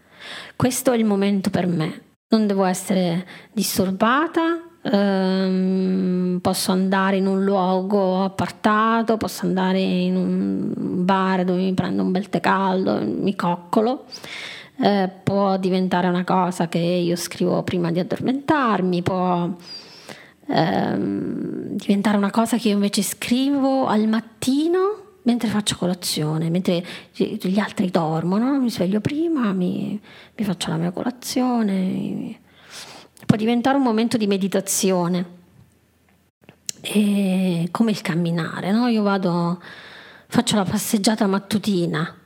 questo 0.62 0.92
è 0.92 0.96
il 0.96 1.04
momento 1.04 1.50
per 1.50 1.66
me, 1.66 2.02
non 2.28 2.46
devo 2.46 2.62
essere 2.62 3.26
disturbata, 3.52 4.60
ehm, 4.80 6.38
posso 6.40 6.70
andare 6.70 7.16
in 7.16 7.26
un 7.26 7.42
luogo 7.42 8.22
appartato, 8.22 9.16
posso 9.16 9.44
andare 9.44 9.80
in 9.80 10.14
un 10.14 11.04
bar 11.04 11.42
dove 11.42 11.62
mi 11.62 11.74
prendo 11.74 12.04
un 12.04 12.12
bel 12.12 12.28
tè 12.28 12.38
caldo, 12.38 13.00
mi 13.04 13.34
coccolo. 13.34 14.04
Eh, 14.80 15.10
può 15.24 15.56
diventare 15.56 16.06
una 16.06 16.22
cosa 16.22 16.68
che 16.68 16.78
io 16.78 17.16
scrivo 17.16 17.64
prima 17.64 17.90
di 17.90 17.98
addormentarmi, 17.98 19.02
può 19.02 19.50
ehm, 20.46 21.70
diventare 21.70 22.16
una 22.16 22.30
cosa 22.30 22.56
che 22.56 22.68
io 22.68 22.74
invece 22.74 23.02
scrivo 23.02 23.86
al 23.88 24.06
mattino 24.06 25.01
mentre 25.22 25.48
faccio 25.48 25.76
colazione, 25.76 26.50
mentre 26.50 26.84
gli 27.14 27.58
altri 27.58 27.90
dormono, 27.90 28.58
mi 28.58 28.70
sveglio 28.70 29.00
prima, 29.00 29.52
mi, 29.52 30.00
mi 30.36 30.44
faccio 30.44 30.70
la 30.70 30.76
mia 30.76 30.90
colazione. 30.90 32.40
Può 33.24 33.36
diventare 33.36 33.76
un 33.76 33.82
momento 33.82 34.16
di 34.16 34.26
meditazione, 34.26 35.40
e 36.84 37.68
come 37.70 37.92
il 37.92 38.00
camminare, 38.00 38.72
no? 38.72 38.88
Io 38.88 39.02
vado, 39.02 39.62
faccio 40.26 40.56
la 40.56 40.64
passeggiata 40.64 41.28
mattutina, 41.28 42.18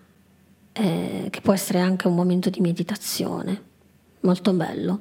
eh, 0.73 1.29
che 1.31 1.41
può 1.43 1.53
essere 1.53 1.81
anche 1.81 2.07
un 2.09 2.15
momento 2.15 2.49
di 2.49 2.61
meditazione, 2.61 3.63
molto 4.21 4.53
bello. 4.55 5.01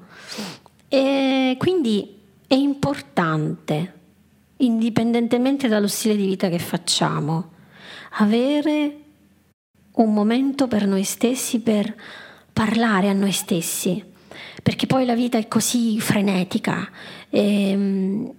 E 0.89 1.55
quindi 1.58 2.17
è 2.45 2.53
importante, 2.53 3.93
indipendentemente 4.58 5.69
dallo 5.69 5.88
stile 5.88 6.17
di 6.17 6.25
vita 6.25 6.49
che 6.49 6.60
facciamo, 6.60 7.51
avere 8.17 8.97
un 9.93 10.13
momento 10.13 10.67
per 10.67 10.88
noi 10.88 11.04
stessi, 11.04 11.60
per 11.60 11.93
parlare 12.51 13.10
a 13.10 13.13
noi 13.13 13.32
stessi, 13.32 14.04
perché 14.62 14.86
poi 14.88 15.06
la 15.06 15.15
vita 15.15 15.38
è 15.38 15.47
così 15.47 15.99
frenetica, 15.99 16.89
è, 17.30 17.38
ehm, 17.38 18.34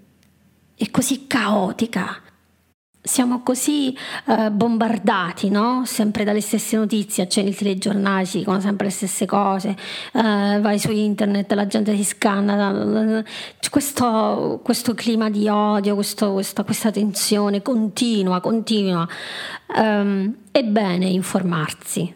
è 0.76 0.90
così 0.90 1.26
caotica 1.26 2.20
siamo 3.06 3.42
così 3.42 3.96
eh, 4.26 4.50
bombardati, 4.50 5.48
no? 5.48 5.82
sempre 5.86 6.24
dalle 6.24 6.40
stesse 6.40 6.76
notizie, 6.76 7.22
accendi 7.22 7.50
il 7.50 7.56
telegiornale, 7.56 8.24
si 8.24 8.38
dicono 8.38 8.60
sempre 8.60 8.86
le 8.86 8.92
stesse 8.92 9.26
cose, 9.26 9.70
eh, 10.12 10.58
vai 10.60 10.78
su 10.78 10.90
internet, 10.90 11.52
la 11.52 11.66
gente 11.66 11.96
si 11.96 12.04
scanna, 12.04 13.24
questo, 13.70 14.60
questo 14.62 14.94
clima 14.94 15.30
di 15.30 15.48
odio, 15.48 15.94
questo, 15.94 16.32
questa, 16.32 16.64
questa, 16.64 16.90
tensione 16.90 17.62
continua, 17.62 18.40
continua. 18.40 19.06
Um, 19.76 20.34
è 20.50 20.62
bene 20.64 21.06
informarsi, 21.06 22.12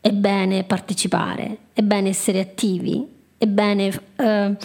è 0.00 0.10
bene 0.10 0.64
partecipare, 0.64 1.58
è 1.72 1.82
bene 1.82 2.08
essere 2.08 2.40
attivi, 2.40 3.06
è 3.36 3.46
bene... 3.46 3.92
Uh, 4.16 4.56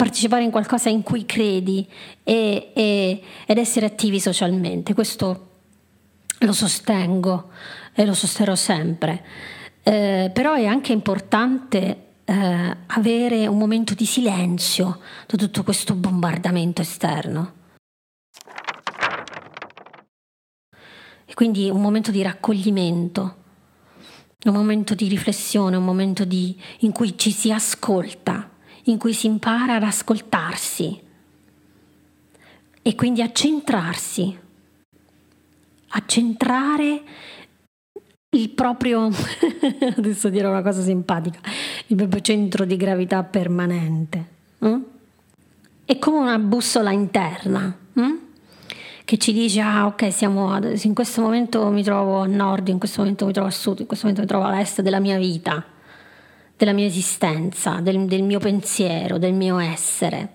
partecipare 0.00 0.44
in 0.44 0.50
qualcosa 0.50 0.88
in 0.88 1.02
cui 1.02 1.26
credi 1.26 1.86
e, 2.24 2.72
e, 2.74 3.22
ed 3.44 3.58
essere 3.58 3.84
attivi 3.84 4.18
socialmente. 4.18 4.94
Questo 4.94 5.48
lo 6.38 6.52
sostengo 6.54 7.50
e 7.92 8.06
lo 8.06 8.14
sosterrò 8.14 8.54
sempre. 8.54 9.22
Eh, 9.82 10.30
però 10.32 10.54
è 10.54 10.64
anche 10.64 10.92
importante 10.92 12.04
eh, 12.24 12.76
avere 12.86 13.46
un 13.46 13.58
momento 13.58 13.92
di 13.92 14.06
silenzio 14.06 15.00
da 15.26 15.36
tutto 15.36 15.62
questo 15.64 15.94
bombardamento 15.94 16.80
esterno. 16.80 17.52
E 21.26 21.34
quindi 21.34 21.68
un 21.68 21.82
momento 21.82 22.10
di 22.10 22.22
raccoglimento, 22.22 23.36
un 24.46 24.54
momento 24.54 24.94
di 24.94 25.08
riflessione, 25.08 25.76
un 25.76 25.84
momento 25.84 26.24
di, 26.24 26.58
in 26.78 26.92
cui 26.92 27.18
ci 27.18 27.32
si 27.32 27.52
ascolta 27.52 28.49
in 28.84 28.98
cui 28.98 29.12
si 29.12 29.26
impara 29.26 29.76
ad 29.76 29.82
ascoltarsi 29.82 31.00
e 32.82 32.94
quindi 32.94 33.20
a 33.22 33.30
centrarsi, 33.30 34.38
a 35.88 36.02
centrare 36.06 37.02
il 38.30 38.48
proprio, 38.50 39.10
adesso 39.96 40.28
dirò 40.28 40.50
una 40.50 40.62
cosa 40.62 40.82
simpatica, 40.82 41.40
il 41.88 41.96
proprio 41.96 42.20
centro 42.20 42.64
di 42.64 42.76
gravità 42.76 43.22
permanente. 43.22 44.26
Mm? 44.64 44.80
È 45.84 45.98
come 45.98 46.18
una 46.18 46.38
bussola 46.38 46.92
interna 46.92 47.76
mm? 47.98 48.14
che 49.04 49.18
ci 49.18 49.32
dice, 49.32 49.60
ah 49.60 49.86
ok, 49.86 50.12
siamo 50.12 50.56
in 50.58 50.94
questo 50.94 51.20
momento 51.20 51.68
mi 51.70 51.82
trovo 51.82 52.20
a 52.20 52.26
nord, 52.26 52.68
in 52.68 52.78
questo 52.78 53.00
momento 53.00 53.26
mi 53.26 53.32
trovo 53.32 53.48
a 53.48 53.52
sud, 53.52 53.80
in 53.80 53.86
questo 53.86 54.06
momento 54.06 54.24
mi 54.24 54.40
trovo 54.40 54.52
a 54.52 54.60
est 54.60 54.80
della 54.80 55.00
mia 55.00 55.18
vita 55.18 55.78
della 56.60 56.72
mia 56.72 56.84
esistenza, 56.84 57.80
del, 57.80 58.04
del 58.04 58.22
mio 58.22 58.38
pensiero, 58.38 59.16
del 59.16 59.32
mio 59.32 59.58
essere. 59.58 60.28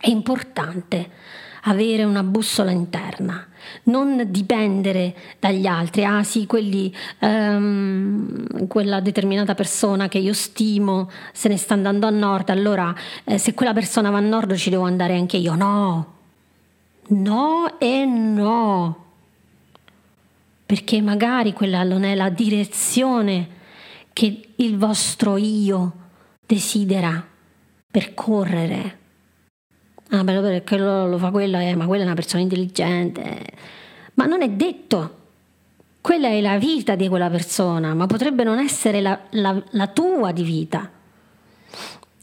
È 0.00 0.08
importante 0.08 1.10
avere 1.64 2.02
una 2.04 2.22
bussola 2.22 2.70
interna, 2.70 3.46
non 3.84 4.24
dipendere 4.28 5.14
dagli 5.38 5.66
altri. 5.66 6.06
Ah 6.06 6.22
sì, 6.22 6.46
quelli, 6.46 6.90
um, 7.18 8.66
quella 8.68 9.00
determinata 9.00 9.54
persona 9.54 10.08
che 10.08 10.16
io 10.16 10.32
stimo 10.32 11.10
se 11.32 11.50
ne 11.50 11.58
sta 11.58 11.74
andando 11.74 12.06
a 12.06 12.10
nord, 12.10 12.48
allora 12.48 12.94
eh, 13.24 13.36
se 13.36 13.52
quella 13.52 13.74
persona 13.74 14.08
va 14.08 14.16
a 14.16 14.20
nord 14.20 14.54
ci 14.54 14.70
devo 14.70 14.84
andare 14.84 15.14
anche 15.14 15.36
io. 15.36 15.54
No, 15.54 16.14
no 17.08 17.78
e 17.78 18.06
no. 18.06 19.04
Perché 20.64 21.02
magari 21.02 21.52
quella 21.52 21.82
non 21.82 22.02
è 22.02 22.14
la 22.14 22.30
direzione 22.30 23.60
che 24.12 24.48
il 24.56 24.76
vostro 24.76 25.36
io 25.36 25.92
desidera 26.46 27.26
percorrere 27.90 29.00
ah, 30.12 30.24
bello 30.24 30.40
perché 30.40 30.76
lo, 30.76 31.06
lo 31.06 31.18
fa 31.18 31.30
quella, 31.30 31.60
eh, 31.62 31.74
ma 31.74 31.86
quella 31.86 32.02
è 32.02 32.06
una 32.06 32.14
persona 32.14 32.42
intelligente. 32.42 33.46
Ma 34.14 34.26
non 34.26 34.42
è 34.42 34.50
detto. 34.50 35.18
Quella 36.00 36.28
è 36.28 36.40
la 36.40 36.58
vita 36.58 36.96
di 36.96 37.06
quella 37.08 37.30
persona, 37.30 37.94
ma 37.94 38.06
potrebbe 38.06 38.42
non 38.42 38.58
essere 38.58 39.00
la, 39.00 39.18
la, 39.30 39.62
la 39.70 39.86
tua 39.86 40.32
di 40.32 40.42
vita. 40.42 40.90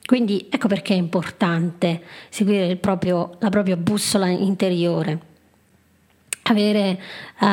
Quindi 0.06 0.48
ecco 0.50 0.68
perché 0.68 0.94
è 0.94 0.98
importante 0.98 2.04
seguire 2.30 2.76
proprio, 2.76 3.38
la 3.40 3.50
propria 3.50 3.78
bussola 3.78 4.28
interiore. 4.28 5.28
Avere, 6.50 7.00
uh, 7.42 7.46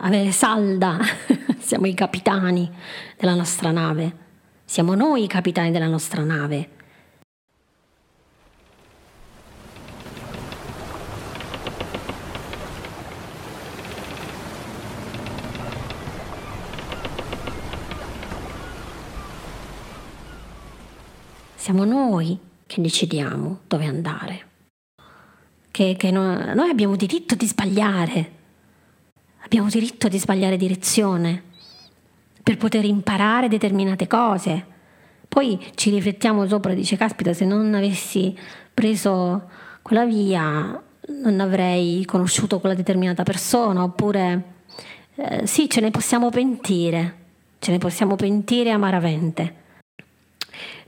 avere 0.00 0.30
salda, 0.30 0.98
siamo 1.58 1.86
i 1.86 1.94
capitani 1.94 2.70
della 3.18 3.34
nostra 3.34 3.72
nave, 3.72 4.16
siamo 4.64 4.94
noi 4.94 5.24
i 5.24 5.26
capitani 5.26 5.72
della 5.72 5.88
nostra 5.88 6.22
nave. 6.22 6.68
Siamo 21.56 21.84
noi 21.84 22.38
che 22.66 22.80
decidiamo 22.80 23.62
dove 23.66 23.86
andare. 23.86 24.51
Che, 25.72 25.96
che 25.98 26.10
no, 26.12 26.54
noi 26.54 26.70
abbiamo 26.70 26.94
diritto 26.94 27.34
di 27.34 27.46
sbagliare. 27.46 28.30
Abbiamo 29.44 29.68
diritto 29.68 30.06
di 30.06 30.18
sbagliare 30.18 30.56
direzione 30.56 31.42
per 32.42 32.56
poter 32.56 32.84
imparare 32.84 33.48
determinate 33.48 34.06
cose. 34.06 34.66
Poi 35.28 35.58
ci 35.74 35.90
riflettiamo 35.90 36.46
sopra 36.46 36.72
e 36.72 36.74
dice, 36.74 36.96
caspita, 36.96 37.32
se 37.32 37.44
non 37.44 37.74
avessi 37.74 38.36
preso 38.72 39.48
quella 39.82 40.04
via 40.04 40.80
non 41.08 41.40
avrei 41.40 42.04
conosciuto 42.04 42.60
quella 42.60 42.74
determinata 42.74 43.22
persona, 43.22 43.82
oppure 43.82 44.44
eh, 45.14 45.46
sì, 45.46 45.68
ce 45.68 45.80
ne 45.80 45.90
possiamo 45.90 46.30
pentire, 46.30 47.16
ce 47.58 47.72
ne 47.72 47.78
possiamo 47.78 48.14
pentire 48.14 48.70
amaramente. 48.70 49.60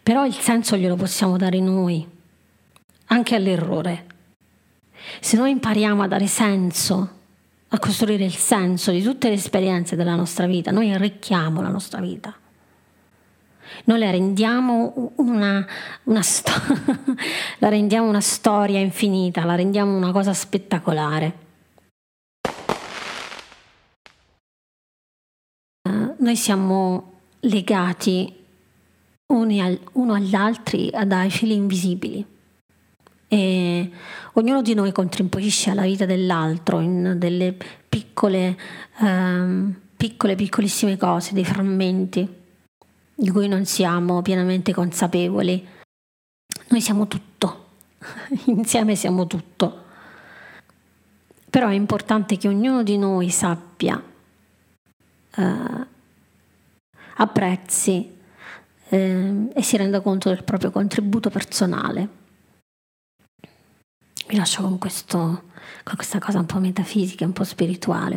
Però 0.02 0.24
il 0.24 0.34
senso 0.34 0.76
glielo 0.76 0.96
possiamo 0.96 1.36
dare 1.36 1.58
noi, 1.60 2.06
anche 3.06 3.34
all'errore. 3.34 4.12
Se 5.20 5.36
noi 5.36 5.50
impariamo 5.50 6.02
a 6.02 6.08
dare 6.08 6.26
senso, 6.26 7.08
a 7.68 7.78
costruire 7.78 8.24
il 8.24 8.36
senso 8.36 8.90
di 8.90 9.02
tutte 9.02 9.28
le 9.28 9.34
esperienze 9.34 9.96
della 9.96 10.14
nostra 10.14 10.46
vita, 10.46 10.70
noi 10.70 10.92
arricchiamo 10.92 11.60
la 11.60 11.68
nostra 11.68 12.00
vita. 12.00 12.34
Noi 13.84 13.98
la 13.98 14.10
rendiamo 14.10 15.12
una, 15.16 15.66
una, 16.04 16.22
sto- 16.22 16.52
la 17.58 17.68
rendiamo 17.68 18.08
una 18.08 18.20
storia 18.20 18.78
infinita, 18.78 19.44
la 19.44 19.56
rendiamo 19.56 19.96
una 19.96 20.12
cosa 20.12 20.32
spettacolare. 20.32 21.38
Uh, 25.88 26.14
noi 26.18 26.36
siamo 26.36 27.12
legati 27.40 28.32
al, 29.26 29.80
uno 29.92 30.14
agli 30.14 30.34
altri 30.34 30.90
dai 31.06 31.30
fili 31.30 31.54
invisibili. 31.54 32.33
E 33.34 33.90
ognuno 34.34 34.62
di 34.62 34.74
noi 34.74 34.92
contribuisce 34.92 35.70
alla 35.70 35.82
vita 35.82 36.06
dell'altro 36.06 36.78
in 36.78 37.16
delle 37.18 37.52
piccole, 37.88 38.56
um, 39.00 39.74
piccole, 39.96 40.36
piccolissime 40.36 40.96
cose, 40.96 41.34
dei 41.34 41.44
frammenti 41.44 42.32
di 43.12 43.30
cui 43.30 43.48
non 43.48 43.64
siamo 43.64 44.22
pienamente 44.22 44.72
consapevoli. 44.72 45.66
Noi 46.68 46.80
siamo 46.80 47.08
tutto, 47.08 47.70
insieme 48.46 48.94
siamo 48.94 49.26
tutto. 49.26 49.82
Però 51.50 51.66
è 51.66 51.74
importante 51.74 52.36
che 52.36 52.46
ognuno 52.46 52.84
di 52.84 52.96
noi 52.96 53.30
sappia, 53.30 54.00
uh, 55.36 55.86
apprezzi 57.16 58.16
eh, 58.90 59.48
e 59.52 59.62
si 59.64 59.76
renda 59.76 60.00
conto 60.00 60.28
del 60.28 60.44
proprio 60.44 60.70
contributo 60.70 61.30
personale. 61.30 62.22
Vi 64.34 64.40
lascio 64.40 64.62
con, 64.62 64.78
questo, 64.78 65.44
con 65.84 65.94
questa 65.94 66.18
cosa 66.18 66.40
un 66.40 66.46
po' 66.46 66.58
metafisica, 66.58 67.24
un 67.24 67.32
po' 67.32 67.44
spirituale. 67.44 68.16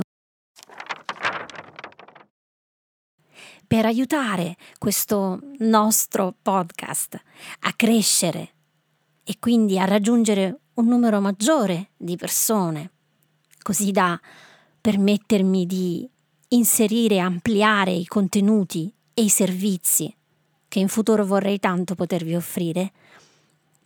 Per 3.67 3.86
aiutare 3.86 4.56
questo 4.80 5.39
nostro 5.60 6.34
podcast 6.41 7.21
a 7.60 7.73
crescere 7.75 8.49
e 9.23 9.36
quindi 9.38 9.77
a 9.77 9.86
raggiungere 9.86 10.62
un 10.73 10.88
numero 10.88 11.21
maggiore 11.21 11.89
di 11.95 12.15
persone, 12.15 12.93
così 13.62 13.91
da 13.91 14.19
permettermi 14.82 15.67
di 15.67 16.10
inserire 16.47 17.17
e 17.17 17.19
ampliare 17.19 17.91
i 17.91 18.08
contenuti 18.08 18.91
e 19.13 19.21
i 19.21 19.30
servizi 19.30 20.12
che 20.67 20.80
in 20.80 20.88
futuro 20.88 21.23
vorrei 21.25 21.60
tanto 21.60 21.93
potervi 21.93 22.34
offrire, 22.34 22.91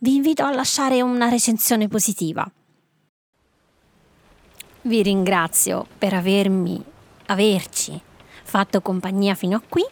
vi 0.02 0.16
invito 0.16 0.42
a 0.42 0.52
lasciare 0.52 1.00
una 1.00 1.28
recensione 1.28 1.86
positiva. 1.86 2.50
Vi 4.82 5.02
ringrazio 5.02 5.86
per 5.96 6.12
avermi, 6.12 6.82
averci 7.26 8.00
fatto 8.42 8.80
compagnia 8.80 9.36
fino 9.36 9.56
a 9.56 9.62
qui 9.66 9.84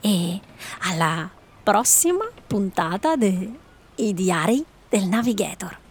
e 0.00 0.40
alla 0.80 1.30
prossima 1.62 2.28
puntata 2.48 3.14
dei 3.14 3.56
Diari 3.94 4.64
del 4.88 5.04
Navigator. 5.04 5.81